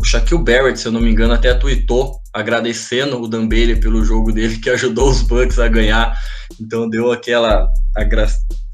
[0.00, 4.04] o Shaquille Barrett, se eu não me engano, até tweetou agradecendo o Dan Bailey pelo
[4.04, 6.12] jogo dele que ajudou os Bucks a ganhar.
[6.60, 8.26] Então deu aquela agra...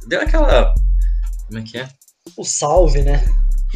[0.09, 0.73] deu aquela
[1.47, 1.89] como é que é?
[2.35, 3.23] O salve, né?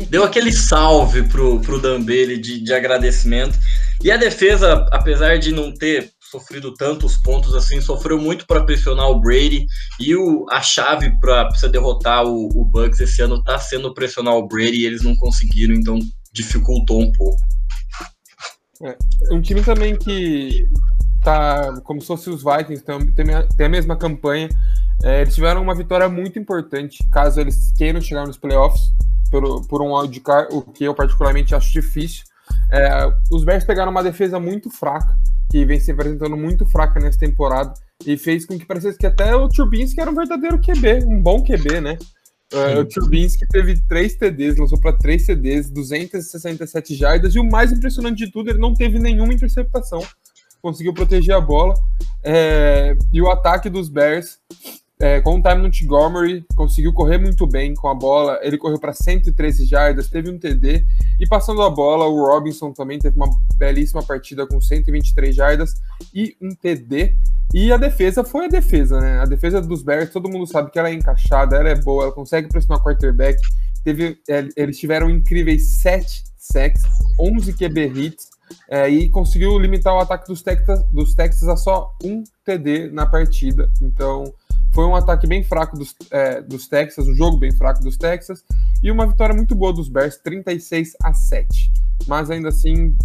[0.08, 3.58] Deu aquele salve pro, pro Dan Bailey de, de agradecimento.
[4.04, 9.08] E a defesa, apesar de não ter sofrido tantos pontos assim, sofreu muito para pressionar
[9.08, 9.64] o Brady
[9.98, 14.46] e o, a chave para derrotar o, o Bucks esse ano está sendo pressionar o
[14.46, 15.98] Brady e eles não conseguiram, então
[16.34, 17.40] dificultou um pouco.
[18.82, 18.94] É,
[19.32, 20.68] um time também que
[21.22, 24.50] tá como se fosse os Vikings, tem, tem, tem a mesma campanha.
[25.02, 28.82] É, eles tiveram uma vitória muito importante, caso eles queiram chegar nos playoffs
[29.30, 32.22] por, por um wildcard, o que eu particularmente acho difícil.
[32.74, 35.16] É, os Bears pegaram uma defesa muito fraca,
[35.48, 37.72] que vem se apresentando muito fraca nessa temporada,
[38.04, 41.40] e fez com que parecesse que até o Turbinski era um verdadeiro QB, um bom
[41.40, 41.96] QB, né?
[42.52, 47.72] É, o Turbinski teve três TDs, lançou para três TDs, 267 jardas, e o mais
[47.72, 50.00] impressionante de tudo, ele não teve nenhuma interceptação,
[50.60, 51.74] conseguiu proteger a bola.
[52.24, 54.38] É, e o ataque dos Bears
[55.00, 58.38] é, com o Ty Montgomery, conseguiu correr muito bem com a bola.
[58.42, 60.84] Ele correu para 113 jardas, teve um TD.
[61.18, 65.74] E passando a bola, o Robinson também teve uma belíssima partida com 123 jardas
[66.14, 67.14] e um TD.
[67.52, 69.20] E a defesa foi a defesa, né?
[69.20, 72.12] A defesa dos Bears, todo mundo sabe que ela é encaixada, ela é boa, ela
[72.12, 73.38] consegue pressionar o quarterback.
[73.82, 76.82] Teve, é, eles tiveram incríveis 7 sacks,
[77.18, 78.28] 11 QB hits,
[78.68, 83.06] é, e conseguiu limitar o ataque dos Texas, dos Texas a só um TD na
[83.06, 83.70] partida.
[83.82, 84.32] Então,
[84.74, 88.44] foi um ataque bem fraco dos, é, dos Texas, um jogo bem fraco dos Texas,
[88.82, 91.72] e uma vitória muito boa dos Bears, 36 a 7.
[92.08, 92.96] Mas ainda assim,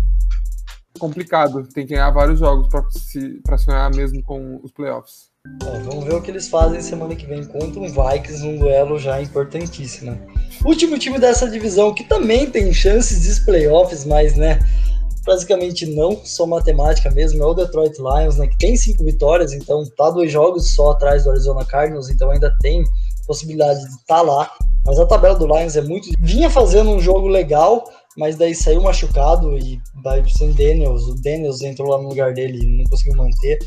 [0.99, 1.63] complicado.
[1.73, 2.67] Tem que ganhar vários jogos
[3.43, 5.29] para sonhar mesmo com os playoffs.
[5.65, 8.99] É, vamos ver o que eles fazem semana que vem contra um Vikings, um duelo
[8.99, 10.19] já importantíssimo.
[10.65, 14.59] Último time dessa divisão que também tem chances de playoffs, mas né,
[15.25, 19.83] basicamente não, só matemática mesmo, é o Detroit Lions, né, que tem cinco vitórias, então
[19.97, 22.83] tá dois jogos só atrás do Arizona Cardinals, então ainda tem
[23.27, 24.51] possibilidade de estar tá lá.
[24.85, 26.09] Mas a tabela do Lions é muito.
[26.19, 27.83] Vinha fazendo um jogo legal,
[28.17, 31.07] mas daí saiu machucado e vai sem Daniels.
[31.07, 33.59] O Daniels entrou lá no lugar dele e não conseguiu manter.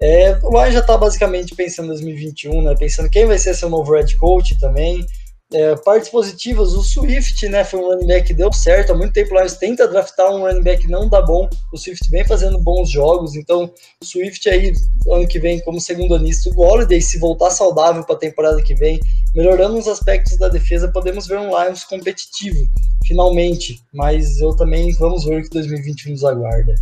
[0.00, 2.74] É, o Lions já tá basicamente pensando em 2021, né?
[2.78, 5.04] Pensando quem vai ser seu novo head coach também.
[5.52, 9.12] É, partes positivas, o Swift, né, foi um running back que deu certo, há muito
[9.12, 12.56] tempo lá eles tentam draftar um running back não dá bom, o Swift vem fazendo
[12.56, 13.68] bons jogos, então
[14.00, 14.72] o Swift aí,
[15.10, 18.76] ano que vem, como segundo anista, o Holiday, se voltar saudável para a temporada que
[18.76, 19.00] vem,
[19.34, 22.68] melhorando os aspectos da defesa, podemos ver um Lions competitivo,
[23.04, 26.76] finalmente, mas eu também, vamos ver o que 2021 nos aguarda.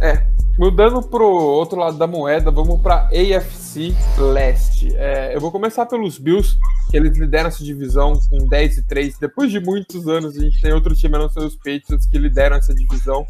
[0.00, 0.22] É,
[0.58, 4.94] mudando pro outro lado da moeda, vamos para AFC Leste.
[4.96, 6.56] É, eu vou começar pelos Bills,
[6.96, 9.18] eles lideram essa divisão com 10 e 3.
[9.18, 12.56] Depois de muitos anos, a gente tem outro time, não ser os Patriots, que lideram
[12.56, 13.26] essa divisão.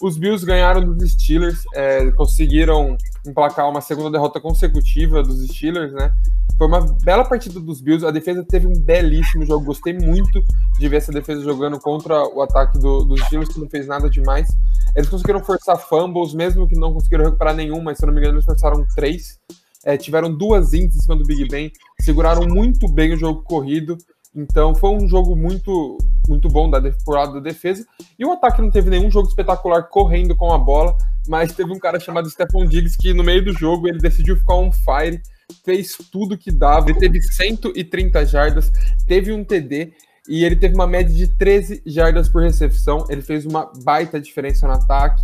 [0.00, 6.12] Os Bills ganharam dos Steelers, é, conseguiram emplacar uma segunda derrota consecutiva dos Steelers, né?
[6.56, 8.04] Foi uma bela partida dos Bills.
[8.06, 9.66] A defesa teve um belíssimo jogo.
[9.66, 10.42] Gostei muito
[10.78, 14.08] de ver essa defesa jogando contra o ataque do, dos Steelers, que não fez nada
[14.10, 14.48] demais.
[14.94, 18.20] Eles conseguiram forçar fumbles, mesmo que não conseguiram recuperar nenhum, mas se eu não me
[18.20, 19.38] engano, eles forçaram três.
[19.84, 23.96] É, tiveram duas ints em cima do Big Ben, seguraram muito bem o jogo corrido.
[24.34, 27.86] Então foi um jogo muito muito bom da, por lado da defesa.
[28.18, 31.78] E o ataque não teve nenhum jogo espetacular correndo com a bola, mas teve um
[31.78, 35.20] cara chamado Stephon Diggs que no meio do jogo ele decidiu ficar on fire
[35.64, 36.90] fez tudo que dava.
[36.90, 38.70] Ele teve 130 jardas,
[39.06, 39.92] teve um TD
[40.28, 43.06] e ele teve uma média de 13 jardas por recepção.
[43.08, 45.22] Ele fez uma baita diferença no ataque.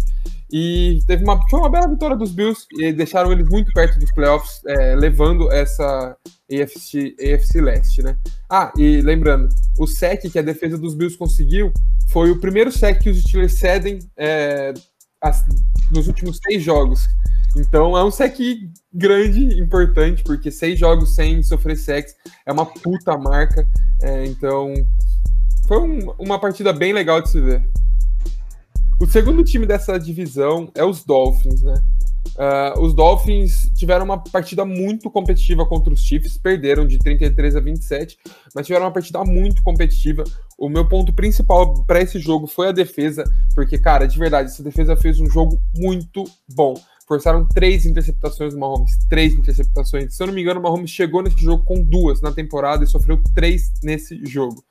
[0.50, 4.12] E teve uma, foi uma bela vitória dos Bills e deixaram eles muito perto dos
[4.12, 6.16] playoffs, é, levando essa
[6.50, 8.16] AFC, AFC Leste, né?
[8.48, 11.72] Ah, e lembrando, o sec que a defesa dos Bills conseguiu
[12.08, 14.72] foi o primeiro sec que os Steelers cedem é,
[15.24, 15.44] as,
[15.90, 17.08] nos últimos seis jogos.
[17.56, 18.36] Então é um sec
[18.92, 22.14] grande, importante, porque seis jogos sem sofrer sex
[22.46, 23.66] é uma puta marca.
[24.02, 24.74] É, então
[25.66, 27.68] foi um, uma partida bem legal de se ver.
[29.00, 31.74] O segundo time dessa divisão é os Dolphins, né?
[32.36, 37.60] Uh, os Dolphins tiveram uma partida muito competitiva contra os Chiefs, perderam de 33 a
[37.60, 38.18] 27,
[38.54, 40.24] mas tiveram uma partida muito competitiva.
[40.58, 44.62] O meu ponto principal para esse jogo foi a defesa, porque, cara, de verdade, essa
[44.62, 46.74] defesa fez um jogo muito bom
[47.06, 48.96] forçaram três interceptações do Mahomes.
[49.08, 50.14] Três interceptações.
[50.14, 52.86] Se eu não me engano, o Mahomes chegou nesse jogo com duas na temporada e
[52.86, 54.64] sofreu três nesse jogo.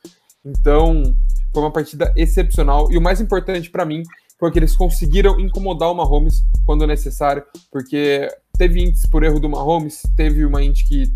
[0.44, 1.16] Então,
[1.54, 2.92] foi uma partida excepcional.
[2.92, 4.04] E o mais importante para mim
[4.44, 8.28] foi que eles conseguiram incomodar o Mahomes quando necessário, porque
[8.58, 11.10] teve índice por erro do Mahomes, teve uma índice que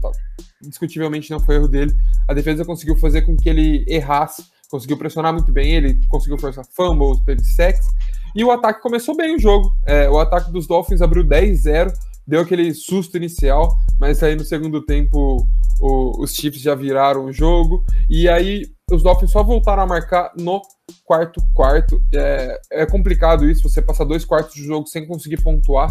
[0.61, 1.93] discutivelmente não foi erro dele.
[2.25, 6.63] A defesa conseguiu fazer com que ele errasse, conseguiu pressionar muito bem ele, conseguiu forçar
[6.71, 7.85] fumbles, teve sacks,
[8.33, 9.75] e o ataque começou bem o jogo.
[9.85, 11.91] É, o ataque dos Dolphins abriu 10-0,
[12.25, 15.45] deu aquele susto inicial, mas aí no segundo tempo
[15.81, 17.83] o, os Chiefs já viraram o jogo.
[18.09, 20.61] E aí os Dolphins só voltaram a marcar no
[21.08, 22.04] quarto quarto.
[22.13, 25.89] É, é complicado isso, você passar dois quartos de jogo sem conseguir pontuar.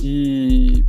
[0.00, 0.84] E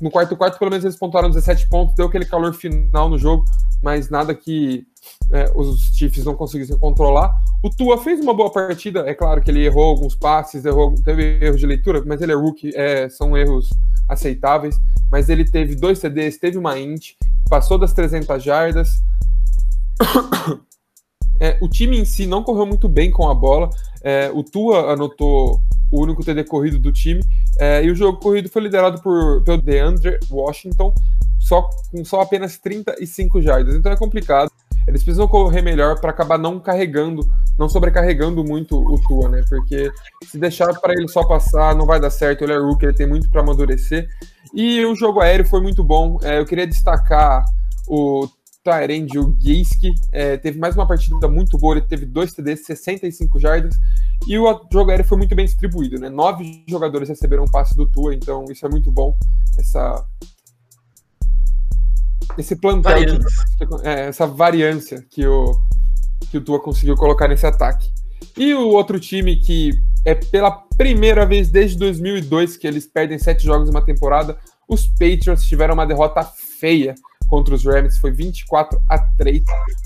[0.00, 3.44] no quarto quarto, pelo menos eles pontuaram 17 pontos, deu aquele calor final no jogo,
[3.80, 4.84] mas nada que
[5.30, 7.32] é, os Chiefs não conseguissem controlar.
[7.62, 11.38] O Tua fez uma boa partida, é claro que ele errou alguns passes, errou, teve
[11.40, 13.70] erros de leitura, mas ele é rookie, é, são erros
[14.08, 14.76] aceitáveis.
[15.10, 17.12] Mas ele teve dois CDs, teve uma int,
[17.48, 18.88] passou das 300 jardas.
[21.40, 23.70] É, o time em si não correu muito bem com a bola.
[24.02, 27.22] É, o Tua anotou o único TD corrido do time.
[27.58, 30.94] É, e o jogo corrido foi liderado por, pelo DeAndre Washington,
[31.38, 33.74] só, com só apenas 35 jardas.
[33.74, 34.50] Então é complicado.
[34.86, 39.42] eles precisam correr melhor para acabar não carregando, não sobrecarregando muito o Tua, né?
[39.48, 39.90] Porque
[40.24, 42.44] se deixar para ele só passar, não vai dar certo.
[42.44, 44.08] Ele é rookie, ele tem muito para amadurecer.
[44.54, 46.18] E o jogo aéreo foi muito bom.
[46.22, 47.44] É, eu queria destacar
[47.86, 48.28] o
[48.62, 49.36] Tyrande, o
[50.12, 53.74] é, teve mais uma partida muito boa, ele teve dois TDs, 65 jardas,
[54.26, 56.10] e o jogo aéreo foi muito bem distribuído, né?
[56.10, 59.16] Nove jogadores receberam um passe do Tua, então isso é muito bom,
[59.58, 60.04] essa,
[62.36, 63.18] esse plantel,
[63.82, 65.58] é, essa variância que o,
[66.30, 67.90] que o Tua conseguiu colocar nesse ataque.
[68.36, 69.72] E o outro time que
[70.04, 74.86] é pela primeira vez desde 2002 que eles perdem sete jogos em uma temporada, os
[74.86, 76.94] Patriots tiveram uma derrota feia
[77.30, 79.42] contra os Rams, foi 24 a 3.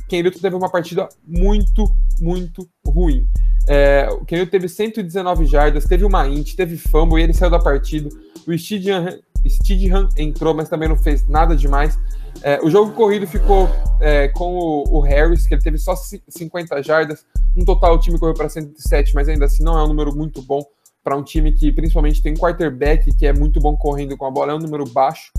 [0.08, 3.28] Ken Newton teve uma partida muito, muito ruim.
[3.68, 7.50] É, o Ken Newton teve 119 jardas, teve uma int, teve fumble e ele saiu
[7.50, 8.08] da partida.
[8.46, 11.98] O Stidham entrou, mas também não fez nada demais.
[12.42, 13.68] É, o jogo corrido ficou
[14.00, 17.24] é, com o, o, Harris, que ele teve só 50 jardas.
[17.54, 20.42] No total, o time correu para 107, mas ainda assim não é um número muito
[20.42, 20.64] bom
[21.02, 24.30] para um time que principalmente tem um quarterback que é muito bom correndo com a
[24.30, 25.30] bola, é um número baixo.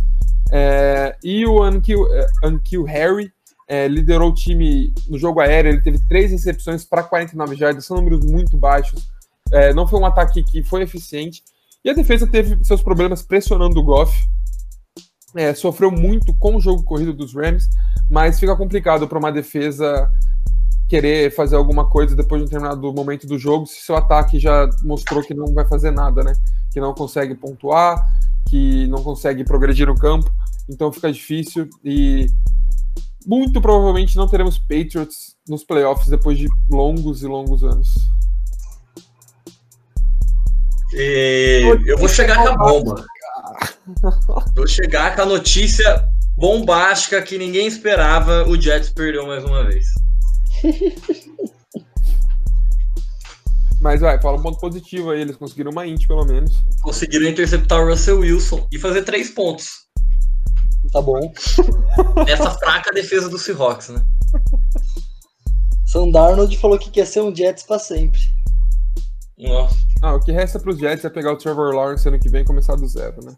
[0.51, 1.71] É, e o é,
[2.87, 3.31] Harry
[3.67, 7.97] é, liderou o time no jogo aéreo, ele teve três recepções para 49 jardas, são
[7.97, 9.09] números muito baixos.
[9.51, 11.43] É, não foi um ataque que foi eficiente.
[11.83, 14.27] E a defesa teve seus problemas pressionando o Goff.
[15.35, 17.69] É, sofreu muito com o jogo corrido dos Rams,
[18.09, 20.09] mas fica complicado para uma defesa
[20.87, 24.69] querer fazer alguma coisa depois de um determinado momento do jogo, se seu ataque já
[24.83, 26.33] mostrou que não vai fazer nada, né?
[26.71, 27.97] Que não consegue pontuar,
[28.47, 30.31] que não consegue progredir no campo,
[30.69, 32.27] então fica difícil e
[33.25, 37.87] muito provavelmente não teremos Patriots nos playoffs depois de longos e longos anos.
[40.93, 43.05] E eu vou chegar com a bomba.
[44.55, 48.47] Vou chegar com a notícia bombástica que ninguém esperava.
[48.47, 49.87] O Jets perdeu mais uma vez.
[53.85, 56.63] Mas vai, fala um ponto positivo aí, eles conseguiram uma int pelo menos.
[56.81, 59.85] Conseguiram interceptar o Russell Wilson e fazer três pontos.
[60.91, 61.31] Tá bom.
[62.25, 64.01] Nessa fraca defesa do Seahawks, né?
[65.85, 68.19] Sam Darnold falou que quer ser um Jets pra sempre.
[69.37, 69.75] Nossa.
[70.01, 72.45] Ah, o que resta pros Jets é pegar o Trevor Lawrence ano que vem e
[72.45, 73.35] começar do zero, né?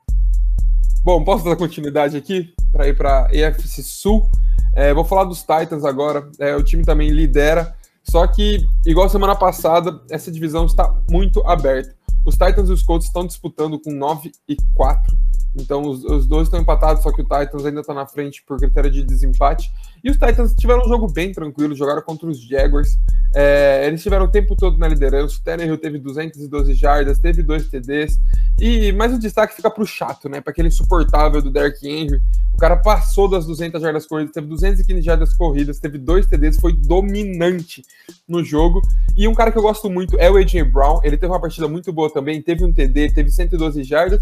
[1.03, 4.25] Bom, posso dar continuidade aqui para ir para EFC Sul.
[4.73, 6.25] É, vou falar dos Titans agora.
[6.39, 7.75] É, o time também lidera
[8.09, 11.95] só que, igual semana passada, essa divisão está muito aberta.
[12.25, 15.17] Os Titans e os Colts estão disputando com 9 e 4.
[15.59, 18.57] Então os, os dois estão empatados, só que o Titans ainda está na frente por
[18.57, 19.71] critério de desempate.
[20.03, 22.97] E os Titans tiveram um jogo bem tranquilo, jogaram contra os Jaguars.
[23.35, 25.37] É, eles tiveram o tempo todo na liderança.
[25.37, 28.19] O Tannehill teve 212 jardas, teve dois TDs.
[28.59, 30.41] E mais o destaque fica para o chato, né?
[30.41, 32.21] Para aquele insuportável do Derrick Henry.
[32.53, 36.73] O cara passou das 200 jardas corridas, teve 215 jardas corridas, teve dois TDs, foi
[36.73, 37.83] dominante
[38.27, 38.81] no jogo.
[39.15, 40.99] E um cara que eu gosto muito é o AJ Brown.
[41.03, 44.21] Ele teve uma partida muito boa também, teve um TD, teve 112 jardas.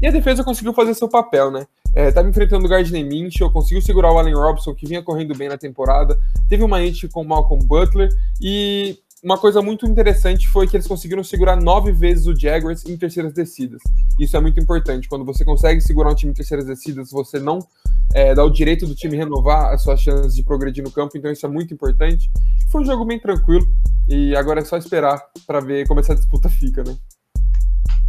[0.00, 1.66] E a defesa conseguiu fazer seu papel, né?
[1.94, 5.48] É, tava enfrentando o Gardner Minshew, conseguiu segurar o Allen Robson, que vinha correndo bem
[5.48, 6.18] na temporada.
[6.48, 8.08] Teve uma int com o Malcolm Butler.
[8.40, 12.96] E uma coisa muito interessante foi que eles conseguiram segurar nove vezes o Jaguars em
[12.96, 13.80] terceiras descidas.
[14.18, 15.08] Isso é muito importante.
[15.08, 17.60] Quando você consegue segurar um time em terceiras descidas, você não
[18.12, 21.16] é, dá o direito do time renovar as suas chances de progredir no campo.
[21.16, 22.28] Então isso é muito importante.
[22.70, 23.66] Foi um jogo bem tranquilo.
[24.08, 26.94] E agora é só esperar para ver como essa disputa fica, né?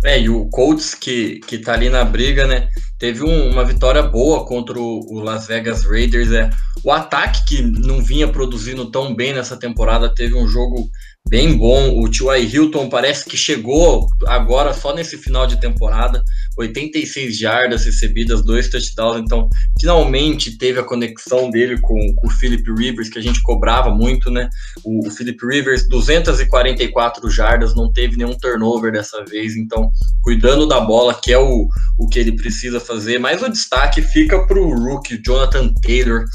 [0.05, 2.69] É, e o Colts, que, que tá ali na briga, né?
[2.99, 6.31] Teve um, uma vitória boa contra o, o, Las Vegas Raiders.
[6.31, 6.49] É.
[6.83, 10.89] O ataque, que não vinha produzindo tão bem nessa temporada, teve um jogo
[11.27, 11.99] bem bom.
[11.99, 12.45] O T.Y.
[12.45, 16.23] Hilton parece que chegou agora só nesse final de temporada.
[16.57, 19.21] 86 jardas recebidas, dois touchdowns.
[19.21, 23.89] Então, finalmente teve a conexão dele com, com o Philip Rivers, que a gente cobrava
[23.89, 24.49] muito, né?
[24.83, 29.55] O, o Philip Rivers, 244 jardas, não teve nenhum turnover dessa vez.
[29.57, 29.89] Então,
[30.21, 33.19] cuidando da bola, que é o, o que ele precisa fazer.
[33.19, 36.25] Mas o destaque fica para o rookie Jonathan Taylor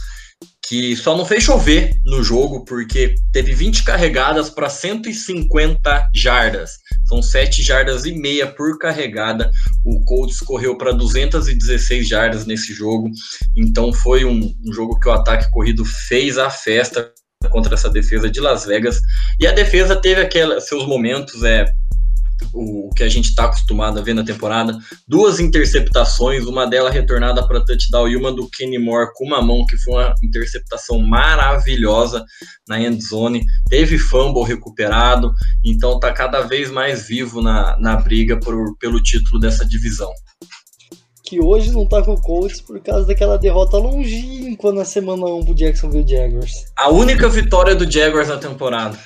[0.70, 6.78] que só não fez chover no jogo porque teve 20 carregadas para 150 jardas.
[7.08, 9.50] São 7 jardas e meia por carregada.
[9.84, 13.10] O Colts correu para 216 jardas nesse jogo.
[13.56, 17.12] Então foi um, um jogo que o ataque corrido fez a festa
[17.50, 19.00] contra essa defesa de Las Vegas.
[19.40, 21.64] E a defesa teve aqueles seus momentos é,
[22.52, 24.78] o que a gente está acostumado a ver na temporada.
[25.06, 29.64] Duas interceptações, uma delas retornada para touchdown e uma do Kenny Moore com uma mão,
[29.66, 32.24] que foi uma interceptação maravilhosa
[32.68, 33.44] na end zone.
[33.68, 35.32] Teve fumble recuperado,
[35.64, 40.10] então está cada vez mais vivo na, na briga por, pelo título dessa divisão.
[41.24, 45.44] que hoje não tá com o Colts por causa daquela derrota longínqua na semana 1
[45.44, 46.52] pro Jacksonville Jaguars.
[46.76, 48.98] A única vitória do Jaguars na temporada.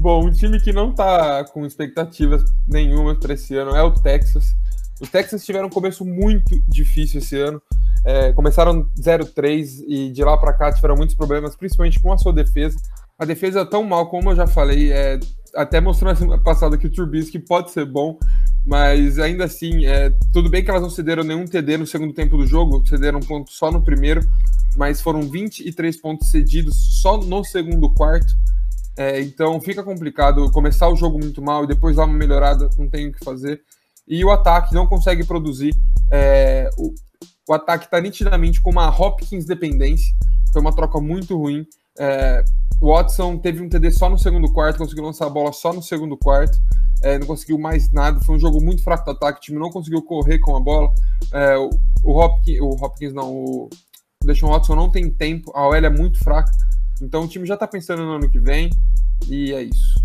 [0.00, 4.56] Bom, um time que não tá com expectativas nenhuma para esse ano é o Texas.
[4.98, 7.60] Os Texans tiveram um começo muito difícil esse ano.
[8.02, 12.32] É, começaram 0-3 e de lá para cá tiveram muitos problemas, principalmente com a sua
[12.32, 12.78] defesa.
[13.18, 15.20] A defesa tão mal, como eu já falei, é,
[15.54, 18.18] até mostrou na semana passada que o Turbisky pode ser bom,
[18.64, 22.38] mas ainda assim, é, tudo bem que elas não cederam nenhum TD no segundo tempo
[22.38, 24.22] do jogo, cederam um ponto só no primeiro,
[24.78, 28.34] mas foram 23 pontos cedidos só no segundo quarto.
[28.96, 32.88] É, então fica complicado começar o jogo muito mal e depois dar uma melhorada, não
[32.88, 33.60] tem o que fazer.
[34.06, 35.74] E o ataque não consegue produzir.
[36.10, 36.92] É, o,
[37.48, 40.12] o, ataque está nitidamente com uma Hopkins dependência.
[40.52, 41.64] Foi uma troca muito ruim.
[41.98, 42.42] É,
[42.80, 45.82] o Watson teve um TD só no segundo quarto, conseguiu lançar a bola só no
[45.82, 46.58] segundo quarto.
[47.02, 48.20] É, não conseguiu mais nada.
[48.20, 49.38] Foi um jogo muito fraco do ataque.
[49.38, 50.90] O time não conseguiu correr com a bola.
[51.32, 51.70] É, o,
[52.02, 53.70] o, Hopkins, o Hopkins não, o
[54.24, 55.52] Deshaun Watson não tem tempo.
[55.54, 56.50] A OL é muito fraca.
[57.00, 58.70] Então o time já está pensando no ano que vem.
[59.28, 60.00] E é isso.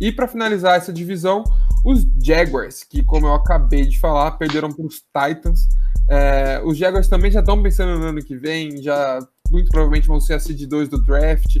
[0.00, 1.44] E para finalizar essa divisão,
[1.84, 5.68] os Jaguars, que como eu acabei de falar, perderam para os Titans.
[6.08, 9.18] É, os Jaguars também já estão pensando no ano que vem, já
[9.50, 11.58] muito provavelmente vão ser a seed 2 do draft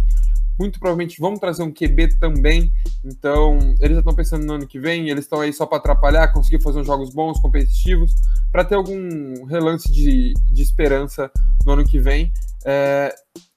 [0.58, 2.72] muito provavelmente vão trazer um QB também.
[3.04, 6.32] Então, eles já estão pensando no ano que vem, eles estão aí só para atrapalhar,
[6.32, 8.14] conseguir fazer uns jogos bons, competitivos,
[8.52, 11.30] para ter algum relance de, de esperança
[11.64, 12.32] no ano que vem.
[12.64, 13.14] É,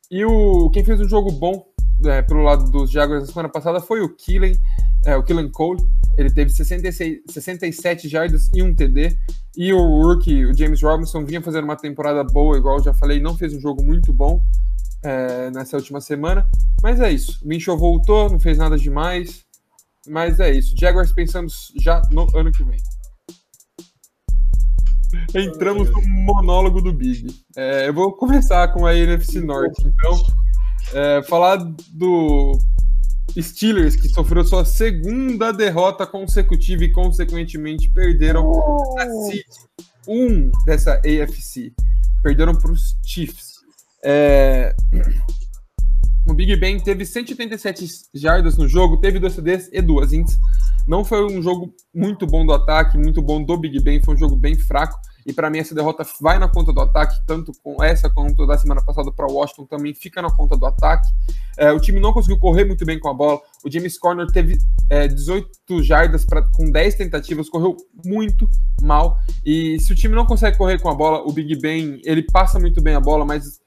[0.09, 1.65] e o, quem fez um jogo bom
[2.05, 4.55] é, pelo lado dos Jaguars na semana passada foi o Killen,
[5.05, 5.83] é, o Killen Cole.
[6.17, 9.17] Ele teve 66, 67 jardas e um TD.
[9.55, 13.19] E o rookie, o James Robinson, vinha fazendo uma temporada boa, igual eu já falei,
[13.19, 14.41] não fez um jogo muito bom
[15.03, 16.47] é, nessa última semana.
[16.81, 17.39] Mas é isso.
[17.43, 19.45] O Minchou voltou, não fez nada demais.
[20.07, 20.75] Mas é isso.
[20.77, 22.79] Jaguars pensando já no ano que vem.
[25.35, 27.27] Entramos no monólogo do Big.
[27.55, 29.81] É, eu vou começar com a NFC Norte.
[29.85, 30.23] Então,
[30.93, 31.57] é, falar
[31.91, 32.57] do
[33.37, 38.51] Steelers, que sofreu sua segunda derrota consecutiva e, consequentemente, perderam
[38.97, 39.45] a seed
[40.07, 41.73] 1 dessa AFC.
[42.23, 43.57] Perderam para os Chiefs.
[44.03, 44.75] É...
[46.25, 50.37] O Big Ben teve 187 jardas no jogo, teve dois CDs e duas ints.
[50.87, 54.17] Não foi um jogo muito bom do ataque, muito bom do Big Ben, foi um
[54.17, 54.99] jogo bem fraco.
[55.27, 58.57] E para mim essa derrota vai na conta do ataque, tanto com essa quanto da
[58.57, 61.09] semana passada para Washington também fica na conta do ataque.
[61.57, 63.41] É, o time não conseguiu correr muito bem com a bola.
[63.61, 64.57] O James Corner teve
[64.89, 67.75] é, 18 jardas pra, com 10 tentativas, correu
[68.05, 68.49] muito
[68.81, 69.17] mal.
[69.45, 72.57] E se o time não consegue correr com a bola, o Big Ben ele passa
[72.57, 73.59] muito bem a bola, mas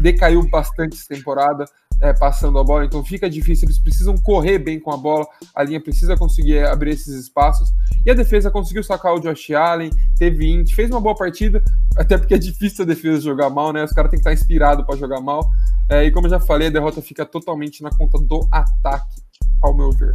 [0.00, 1.64] decaiu bastante essa temporada,
[2.00, 3.66] é, passando a bola, então fica difícil.
[3.66, 7.70] Eles precisam correr bem com a bola, a linha precisa conseguir abrir esses espaços.
[8.04, 11.62] E a defesa conseguiu sacar o Josh Allen, teve int, fez uma boa partida,
[11.96, 13.84] até porque é difícil a defesa jogar mal, né?
[13.84, 15.50] Os caras têm que estar inspirados para jogar mal.
[15.88, 19.20] É, e como eu já falei, a derrota fica totalmente na conta do ataque,
[19.62, 20.14] ao meu ver.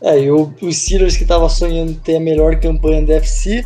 [0.00, 3.64] É, e o, os Steelers que estavam sonhando ter a melhor campanha da FC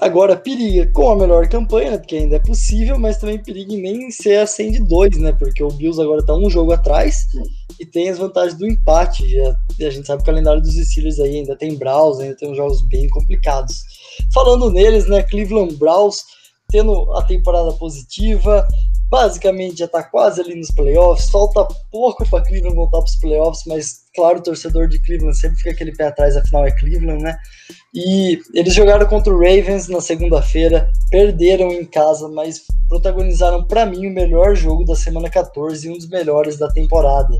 [0.00, 3.82] Agora periga com a melhor campanha, né, porque ainda é possível, mas também periga em
[3.82, 5.32] nem ser a 100 de 2, né?
[5.32, 7.26] Porque o Bills agora tá um jogo atrás
[7.80, 9.28] e tem as vantagens do empate.
[9.28, 12.50] Já, a gente sabe que o calendário dos Steelers aí ainda tem Browns, ainda tem
[12.50, 13.82] uns jogos bem complicados.
[14.32, 15.22] Falando neles, né?
[15.22, 16.22] Cleveland Browns
[16.70, 18.66] tendo a temporada positiva,
[19.08, 21.30] basicamente já está quase ali nos playoffs.
[21.30, 25.58] Falta pouco para Cleveland voltar para os playoffs, mas claro, o torcedor de Cleveland sempre
[25.58, 27.38] fica aquele pé atrás, afinal é Cleveland, né?
[27.94, 34.06] E eles jogaram contra o Ravens na segunda-feira, perderam em casa, mas protagonizaram para mim
[34.06, 37.34] o melhor jogo da semana 14 e um dos melhores da temporada.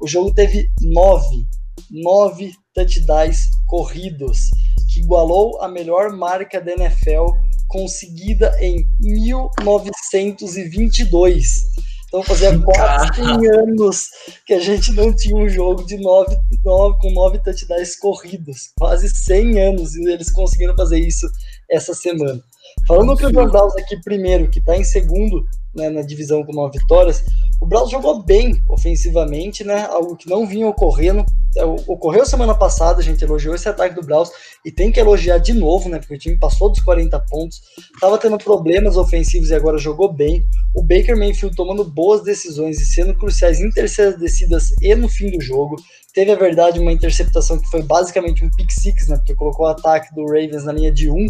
[0.00, 1.46] O jogo teve nove,
[1.90, 4.50] nove touchdowns corridos,
[4.92, 7.30] que igualou a melhor marca da NFL
[7.68, 11.66] conseguida em 1922.
[12.08, 14.10] Então fazia quase 100 anos
[14.46, 18.70] que a gente não tinha um jogo de 9, 9 com 9 touchdowns corridos.
[18.78, 21.28] Quase 100 anos e eles conseguiram fazer isso
[21.68, 22.40] essa semana.
[22.86, 25.44] Falando do Cleveland Browns aqui primeiro, que está em segundo
[25.76, 27.24] né, na divisão com 9 vitórias,
[27.60, 29.86] o Browns jogou bem ofensivamente, né?
[29.86, 31.24] Algo que não vinha ocorrendo.
[31.56, 34.30] É, ocorreu semana passada, a gente elogiou esse ataque do Browns
[34.64, 35.98] e tem que elogiar de novo, né?
[35.98, 37.62] Porque o time passou dos 40 pontos,
[37.94, 40.44] estava tendo problemas ofensivos e agora jogou bem.
[40.74, 45.30] O Baker Mayfield tomando boas decisões e sendo cruciais em terceiras descidas e no fim
[45.30, 45.76] do jogo
[46.16, 49.16] teve, a verdade, uma interceptação que foi basicamente um pick six, né?
[49.18, 51.26] Porque colocou o ataque do Ravens na linha de um,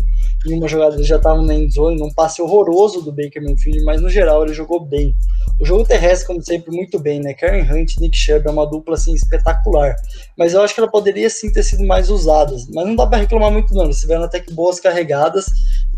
[0.47, 4.01] em uma jogada eles já estavam na endzone, num passe horroroso do Baker Mayfield, mas
[4.01, 5.13] no geral ele jogou bem.
[5.61, 7.35] O jogo terrestre, como sempre, muito bem, né?
[7.35, 9.97] Karen Hunt e Nick Chubb é uma dupla, assim, espetacular.
[10.39, 12.55] Mas eu acho que ela poderia, sim, ter sido mais usada.
[12.73, 13.87] Mas não dá para reclamar muito, não.
[13.87, 15.47] Eles tiveram até que boas carregadas.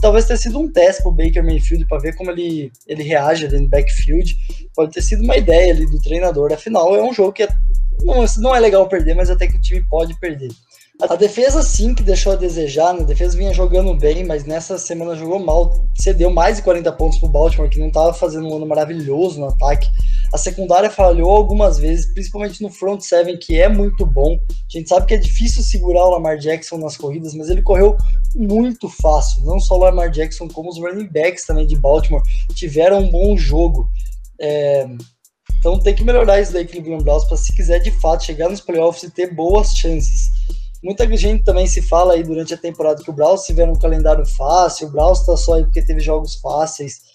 [0.00, 3.60] Talvez tenha sido um teste pro Baker Mayfield para ver como ele, ele reage ali
[3.60, 4.36] no backfield.
[4.74, 6.52] Pode ter sido uma ideia ali do treinador.
[6.52, 7.48] Afinal, é um jogo que é,
[8.02, 10.50] não, não é legal perder, mas até que o time pode perder.
[11.00, 13.02] A defesa sim que deixou a desejar, né?
[13.02, 15.72] A defesa vinha jogando bem, mas nessa semana jogou mal.
[15.94, 19.46] Cedeu mais de 40 pontos pro Baltimore, que não estava fazendo um ano maravilhoso no
[19.46, 19.88] ataque.
[20.32, 24.40] A secundária falhou algumas vezes, principalmente no front seven, que é muito bom.
[24.50, 27.96] A gente sabe que é difícil segurar o Lamar Jackson nas corridas, mas ele correu
[28.34, 29.44] muito fácil.
[29.44, 32.22] Não só o Lamar Jackson, como os running backs também de Baltimore
[32.56, 33.88] tiveram um bom jogo.
[34.40, 34.84] É...
[35.60, 38.60] Então tem que melhorar isso daí, Cleveland Browns, para se quiser de fato chegar nos
[38.60, 40.28] playoffs e ter boas chances.
[40.82, 44.24] Muita gente também se fala aí durante a temporada que o Browns tiveram um calendário
[44.24, 47.07] fácil, o Browns tá só aí porque teve jogos fáceis.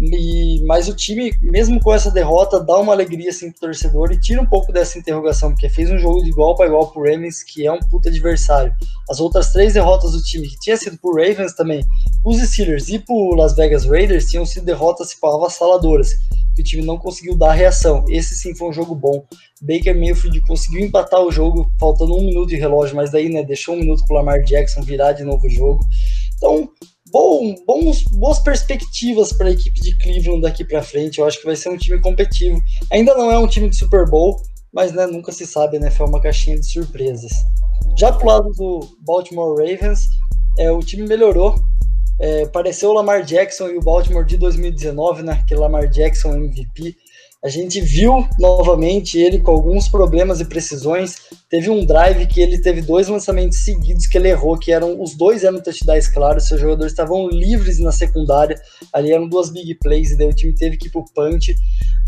[0.00, 4.18] E, mas o time, mesmo com essa derrota, dá uma alegria assim pro torcedor e
[4.18, 7.42] tira um pouco dessa interrogação, porque fez um jogo de igual para igual pro Ravens,
[7.42, 8.74] que é um puta adversário.
[9.10, 11.84] As outras três derrotas do time, que tinha sido pro Ravens também,
[12.24, 16.12] os Steelers e pro Las Vegas Raiders, tinham sido derrotas tipo, avassaladoras,
[16.54, 18.04] que o time não conseguiu dar reação.
[18.08, 19.26] Esse sim foi um jogo bom.
[19.60, 23.74] Baker Mayfield conseguiu empatar o jogo, faltando um minuto de relógio, mas daí, né, deixou
[23.74, 25.80] um minuto pro Lamar Jackson virar de novo o jogo.
[26.36, 26.70] Então,
[27.10, 31.18] bom, bons, boas perspectivas para a equipe de Cleveland daqui para frente.
[31.18, 32.60] Eu acho que vai ser um time competitivo.
[32.90, 34.40] Ainda não é um time de Super Bowl,
[34.72, 35.90] mas né, nunca se sabe, né?
[35.90, 37.32] Foi uma caixinha de surpresas.
[37.96, 40.04] Já pro lado do Baltimore Ravens,
[40.58, 41.54] é, o time melhorou.
[42.20, 45.40] É, pareceu o Lamar Jackson e o Baltimore de 2019, né?
[45.42, 46.94] Aquele Lamar Jackson MVP.
[47.42, 51.16] A gente viu novamente ele com alguns problemas e precisões.
[51.48, 55.16] Teve um drive que ele teve dois lançamentos seguidos que ele errou, que eram os
[55.16, 58.60] dois eram touchdowns claros, seus jogadores estavam livres na secundária.
[58.92, 61.56] Ali eram duas big plays e daí o time teve que ir pro punch.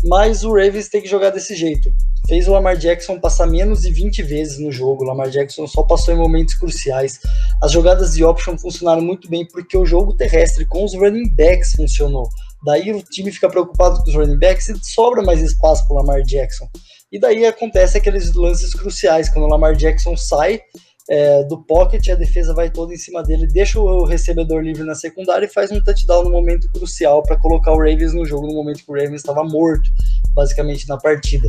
[0.03, 1.91] Mas o Ravens tem que jogar desse jeito.
[2.27, 5.03] Fez o Lamar Jackson passar menos de 20 vezes no jogo.
[5.03, 7.19] O Lamar Jackson só passou em momentos cruciais.
[7.59, 11.71] As jogadas de option funcionaram muito bem porque o jogo terrestre com os running backs
[11.71, 12.29] funcionou.
[12.65, 15.97] Daí o time fica preocupado com os running backs e sobra mais espaço para o
[15.99, 16.69] Lamar Jackson.
[17.11, 20.61] E daí acontece aqueles lances cruciais, quando o Lamar Jackson sai
[21.09, 24.95] é, do pocket, a defesa vai toda em cima dele, deixa o recebedor livre na
[24.95, 28.53] secundária e faz um touchdown no momento crucial para colocar o Ravens no jogo, no
[28.53, 29.89] momento que o Ravens estava morto,
[30.33, 31.47] basicamente, na partida.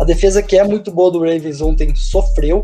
[0.00, 2.62] A defesa que é muito boa do Ravens ontem sofreu,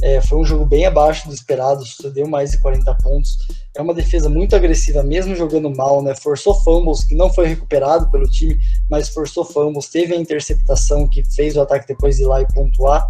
[0.00, 1.82] é, foi um jogo bem abaixo do esperado,
[2.14, 3.36] deu mais de 40 pontos.
[3.76, 6.14] É uma defesa muito agressiva, mesmo jogando mal, né?
[6.14, 8.56] Forçou fumbles, que não foi recuperado pelo time,
[8.88, 9.88] mas forçou fumbles.
[9.88, 13.04] Teve a interceptação que fez o ataque depois de ir lá e pontuar.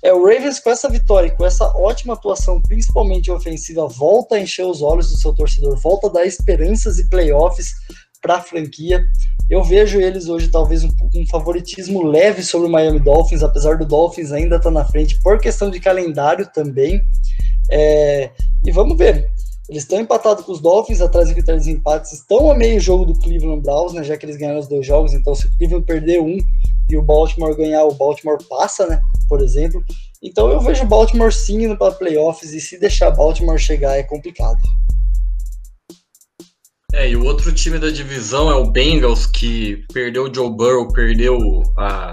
[0.00, 4.64] É, o Ravens, com essa vitória, com essa ótima atuação, principalmente ofensiva, volta a encher
[4.64, 7.74] os olhos do seu torcedor, volta a dar esperanças e playoffs
[8.20, 9.02] para a franquia.
[9.48, 13.86] Eu vejo eles hoje talvez um, um, favoritismo leve sobre o Miami Dolphins, apesar do
[13.86, 17.00] Dolphins ainda estar tá na frente por questão de calendário também.
[17.70, 18.30] É,
[18.64, 19.30] e vamos ver.
[19.68, 23.04] Eles estão empatados com os Dolphins, atrás do critério de empates, estão a meio jogo
[23.04, 25.84] do Cleveland Browns, né, já que eles ganharam os dois jogos, então se o Cleveland
[25.84, 26.38] perder um
[26.88, 28.98] e o Baltimore ganhar, o Baltimore passa, né,
[29.28, 29.84] por exemplo.
[30.22, 34.02] Então eu vejo o Baltimore sim indo para playoffs e se deixar Baltimore chegar é
[34.02, 34.58] complicado.
[36.98, 40.92] É, e o outro time da divisão é o Bengals, que perdeu o Joe Burrow,
[40.92, 41.38] perdeu
[41.78, 42.12] a,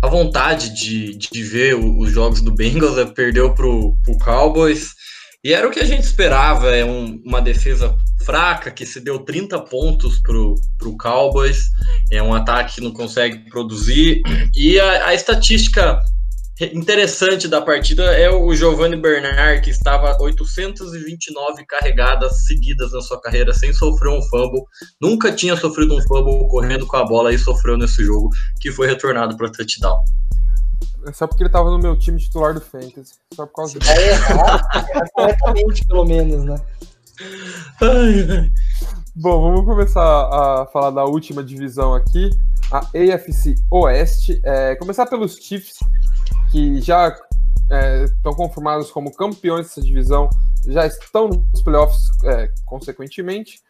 [0.00, 4.94] a vontade de, de ver os jogos do Bengals, é, perdeu pro, pro Cowboys.
[5.42, 9.18] E era o que a gente esperava, é um, uma defesa fraca, que se deu
[9.18, 11.64] 30 pontos pro, pro Cowboys,
[12.12, 14.22] é um ataque que não consegue produzir.
[14.54, 16.00] E a, a estatística
[16.66, 23.54] interessante da partida é o Giovanni Bernard, que estava 829 carregadas seguidas na sua carreira
[23.54, 24.64] sem sofrer um fumble.
[25.00, 28.28] Nunca tinha sofrido um fumble correndo com a bola e sofreu nesse jogo,
[28.60, 29.96] que foi retornado para touchdown.
[31.06, 33.14] É só porque ele estava no meu time titular do Fantasy.
[33.34, 33.90] Só por causa disso.
[33.90, 34.62] É errado,
[35.14, 36.60] corretamente, pelo menos, né?
[39.16, 42.30] Bom, vamos começar a falar da última divisão aqui,
[42.70, 44.40] a AFC Oeste.
[44.44, 45.78] É, começar pelos Chiefs,
[46.50, 47.16] que já
[47.70, 50.28] é, estão conformados como campeões dessa divisão,
[50.66, 53.60] já estão nos playoffs é, consequentemente.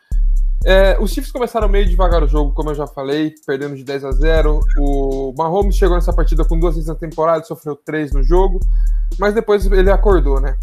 [0.64, 4.04] É, os Chiefs começaram meio devagar o jogo, como eu já falei, perdendo de 10
[4.04, 4.60] a 0.
[4.78, 8.60] O Mahomes chegou nessa partida com duas vezes na temporada, sofreu três no jogo,
[9.18, 10.56] mas depois ele acordou, né?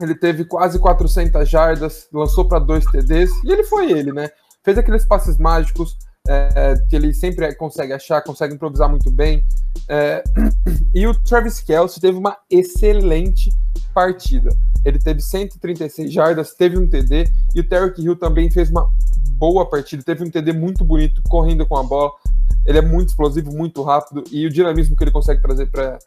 [0.00, 4.28] Ele teve quase 400 jardas, lançou para dois TDs e ele foi ele, né?
[4.62, 5.96] Fez aqueles passes mágicos,
[6.26, 9.44] é, que ele sempre consegue achar, consegue improvisar muito bem.
[9.88, 10.24] É,
[10.94, 13.50] e o Travis Kelce teve uma excelente
[13.92, 14.50] partida.
[14.84, 18.90] Ele teve 136 jardas, teve um TD, e o Tarek Hill também fez uma
[19.32, 22.12] boa partida, teve um TD muito bonito, correndo com a bola.
[22.66, 25.98] Ele é muito explosivo, muito rápido, e o dinamismo que ele consegue trazer para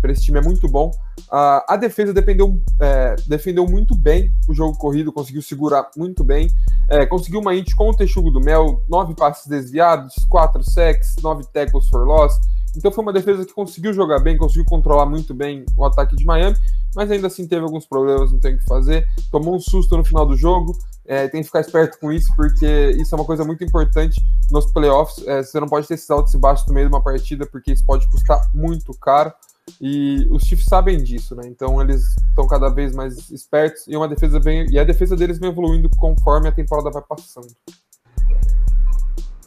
[0.00, 0.90] para esse time é muito bom.
[1.28, 6.48] Uh, a defesa dependeu, é, defendeu muito bem o jogo corrido, conseguiu segurar muito bem.
[6.88, 11.44] É, conseguiu uma int com o Texugo do Mel, nove passes desviados, quatro sacks, nove
[11.52, 12.38] tackles for loss.
[12.76, 16.24] Então foi uma defesa que conseguiu jogar bem, conseguiu controlar muito bem o ataque de
[16.26, 16.56] Miami,
[16.94, 19.06] mas ainda assim teve alguns problemas, não tem o que fazer.
[19.30, 20.76] Tomou um susto no final do jogo,
[21.06, 24.20] é, tem que ficar esperto com isso, porque isso é uma coisa muito importante
[24.50, 25.26] nos playoffs.
[25.26, 27.72] É, você não pode ter esses altos e baixos no meio de uma partida, porque
[27.72, 29.32] isso pode custar muito caro.
[29.80, 31.42] E os Chiefs sabem disso, né?
[31.46, 34.40] Então eles estão cada vez mais espertos e uma defesa
[34.70, 37.48] e a defesa deles vem evoluindo conforme a temporada vai passando.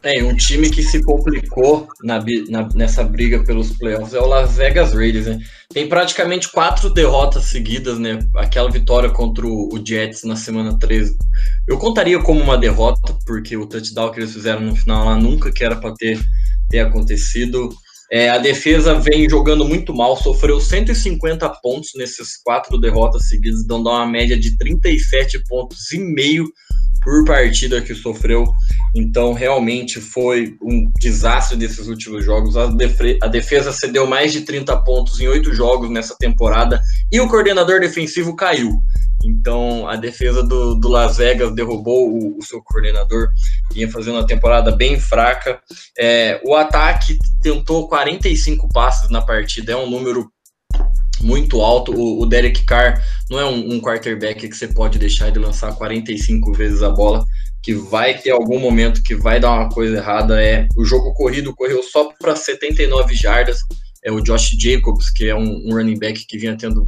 [0.01, 4.55] É, um time que se complicou na, na, nessa briga pelos playoffs é o Las
[4.55, 5.39] Vegas Raiders, né?
[5.73, 8.19] Tem praticamente quatro derrotas seguidas, né?
[8.37, 11.17] Aquela vitória contra o, o Jets na semana 13.
[11.67, 15.51] Eu contaria como uma derrota, porque o touchdown que eles fizeram no final lá nunca
[15.51, 16.17] que era para ter,
[16.69, 17.69] ter acontecido.
[18.11, 23.89] É, a defesa vem jogando muito mal, sofreu 150 pontos nesses quatro derrotas seguidas, dando
[23.89, 26.45] uma média de 37 pontos e meio
[27.03, 28.45] por partida que sofreu.
[28.95, 32.57] Então, realmente foi um desastre desses últimos jogos.
[32.57, 32.69] A,
[33.21, 36.81] a defesa cedeu mais de 30 pontos em oito jogos nessa temporada
[37.11, 38.81] e o coordenador defensivo caiu.
[39.23, 43.29] Então, a defesa do, do Las Vegas derrubou o, o, seu coordenador,
[43.73, 45.59] vinha fazendo uma temporada bem fraca.
[45.97, 50.31] É, o ataque tentou 45 passes na partida, é um número
[51.21, 51.93] muito alto.
[51.93, 55.73] O, o Derek Carr não é um, um, quarterback que você pode deixar ele lançar
[55.75, 57.25] 45 vezes a bola,
[57.61, 60.41] que vai ter algum momento que vai dar uma coisa errada.
[60.41, 63.59] É o jogo corrido correu só para 79 jardas.
[64.03, 66.87] É o Josh Jacobs, que é um, um running back que vinha tendo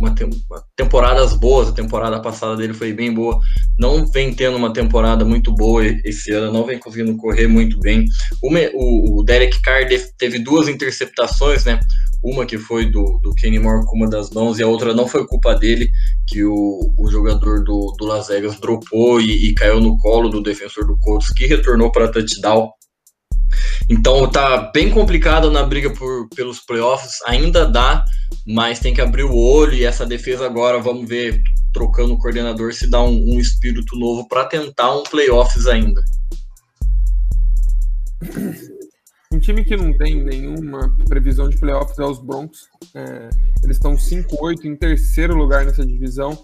[0.00, 0.14] uma,
[0.48, 3.38] uma, temporadas boas, a temporada passada dele foi bem boa,
[3.78, 8.06] não vem tendo uma temporada muito boa esse ano, não vem conseguindo correr muito bem.
[8.42, 9.86] O, o Derek Carr
[10.18, 11.78] teve duas interceptações, né?
[12.22, 15.06] Uma que foi do, do Kenny Moore com uma das mãos e a outra não
[15.06, 15.90] foi culpa dele,
[16.26, 20.42] que o, o jogador do, do Las Vegas dropou e, e caiu no colo do
[20.42, 22.70] defensor do Colts, que retornou para touchdown.
[23.88, 28.04] Então tá bem complicado na briga por, pelos playoffs, ainda dá,
[28.46, 31.42] mas tem que abrir o olho e essa defesa agora, vamos ver,
[31.72, 36.02] trocando o coordenador, se dá um, um espírito novo para tentar um playoffs ainda.
[39.32, 42.68] Um time que não tem nenhuma previsão de playoffs é os Broncos.
[42.94, 43.30] É,
[43.62, 46.36] eles estão 5-8 em terceiro lugar nessa divisão.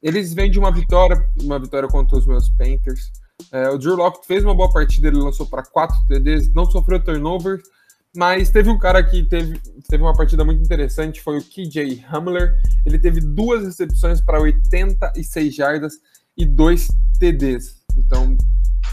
[0.00, 3.10] Eles vêm de uma vitória, uma vitória contra os meus Panthers.
[3.52, 7.02] É, o Drew Locke fez uma boa partida, ele lançou para 4 TDs, não sofreu
[7.02, 7.60] turnover,
[8.16, 12.56] mas teve um cara que teve, teve uma partida muito interessante, foi o KJ Hamler.
[12.84, 15.94] Ele teve duas recepções para 86 jardas
[16.36, 17.76] e dois TDs.
[17.96, 18.36] Então,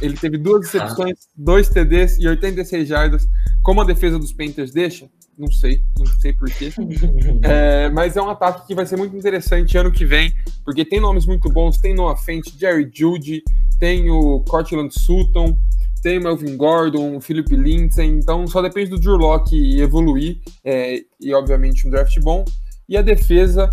[0.01, 3.27] ele teve duas recepções, dois TDs e 86 jardas.
[3.63, 5.09] Como a defesa dos Panthers deixa?
[5.37, 6.71] Não sei, não sei porquê.
[7.43, 10.33] É, mas é um ataque que vai ser muito interessante ano que vem,
[10.63, 13.43] porque tem nomes muito bons, tem Noah Fent, Jerry Judy,
[13.79, 15.57] tem o Cortland Sutton,
[16.01, 21.33] tem o Melvin Gordon, Philip Lindsay, então só depende do Drew Locke evoluir, é, e
[21.33, 22.45] obviamente um draft bom.
[22.87, 23.69] E a defesa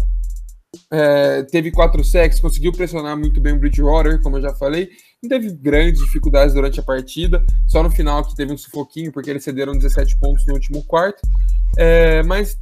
[0.91, 4.89] é, teve quatro sacks, conseguiu pressionar muito bem o Bridgewater, como eu já falei,
[5.23, 9.31] não teve grandes dificuldades durante a partida, só no final que teve um sufoquinho, porque
[9.31, 11.21] eles cederam 17 pontos no último quarto,
[11.77, 12.57] é, mas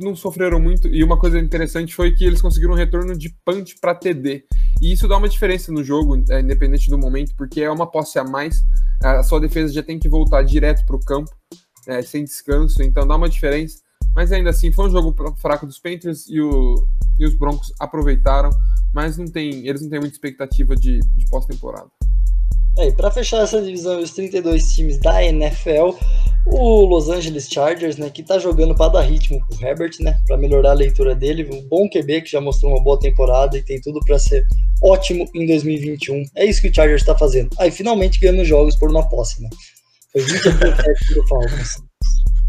[0.00, 0.88] não sofreram muito.
[0.88, 4.44] E uma coisa interessante foi que eles conseguiram um retorno de punch para TD.
[4.80, 8.18] E isso dá uma diferença no jogo, é, independente do momento, porque é uma posse
[8.18, 8.64] a mais.
[9.02, 11.30] A sua defesa já tem que voltar direto para o campo,
[11.86, 13.78] é, sem descanso, então dá uma diferença.
[14.14, 16.74] Mas ainda assim, foi um jogo fraco dos Panthers e, o,
[17.18, 18.50] e os Broncos aproveitaram,
[18.92, 21.88] mas não tem, eles não têm muita expectativa de, de pós-temporada.
[22.78, 25.90] É, e para fechar essa divisão, os 32 times da NFL,
[26.46, 30.36] o Los Angeles Chargers, né, que tá jogando para dar ritmo pro Herbert, né, para
[30.36, 33.80] melhorar a leitura dele, um bom QB que já mostrou uma boa temporada e tem
[33.80, 34.46] tudo para ser
[34.82, 36.24] ótimo em 2021.
[36.36, 37.50] É isso que o Chargers está fazendo.
[37.58, 39.50] Aí finalmente ganhando jogos por uma posse, né?
[40.12, 40.42] Foi 20
[41.14, 41.76] do Falcons.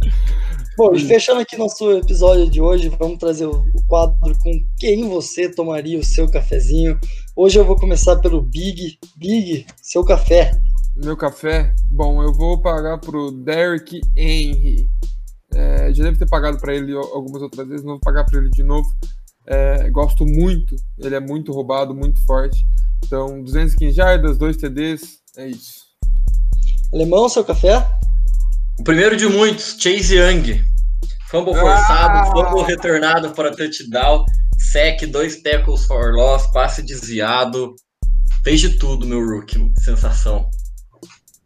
[0.77, 5.49] Bom, e fechando aqui nosso episódio de hoje, vamos trazer o quadro com quem você
[5.49, 6.97] tomaria o seu cafezinho.
[7.33, 8.99] Hoje eu vou começar pelo Big.
[9.15, 10.51] Big, seu café.
[10.97, 11.73] Meu café?
[11.89, 14.89] Bom, eu vou pagar pro Derek Henry.
[15.53, 18.49] É, já deve ter pagado para ele algumas outras vezes, não vou pagar para ele
[18.49, 18.87] de novo.
[19.47, 22.65] É, gosto muito, ele é muito roubado, muito forte.
[23.05, 25.85] Então, 215 jardas, 2 TDs, é isso.
[26.93, 27.87] Alemão, seu café?
[28.77, 30.63] O primeiro de muitos, Chase Young.
[31.29, 32.25] Fumble forçado, ah!
[32.25, 34.25] fumble retornado para touchdown,
[34.71, 37.75] sec, dois tackles for loss, passe desviado.
[38.43, 39.71] Fez de tudo, meu rookie.
[39.77, 40.49] Sensação.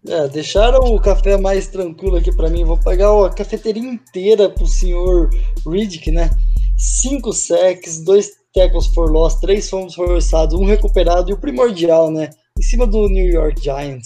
[0.08, 2.64] É, deixaram o café mais tranquilo aqui para mim.
[2.64, 5.30] Vou pagar a cafeteria inteira pro senhor
[5.68, 6.30] Riddick, né?
[6.78, 12.30] Cinco sacks, dois tackles for loss, três fomos forçados, um recuperado e o primordial, né?
[12.58, 14.06] Em cima do New York Giants,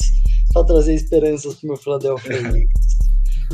[0.53, 2.41] para trazer esperanças pro meu Philadelphia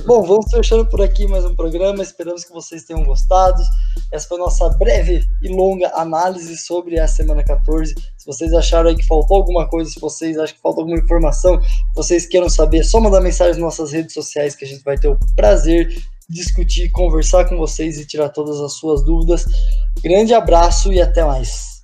[0.03, 2.03] Bom, vamos fechando por aqui mais um programa.
[2.03, 3.63] Esperamos que vocês tenham gostado.
[4.11, 7.95] Essa foi a nossa breve e longa análise sobre a semana 14.
[8.17, 11.59] Se vocês acharam aí que faltou alguma coisa, se vocês acham que faltou alguma informação,
[11.95, 14.97] vocês queiram saber, é só mandar mensagem nas nossas redes sociais que a gente vai
[14.97, 15.89] ter o prazer
[16.29, 19.45] discutir, conversar com vocês e tirar todas as suas dúvidas.
[20.03, 21.74] Grande abraço e até mais.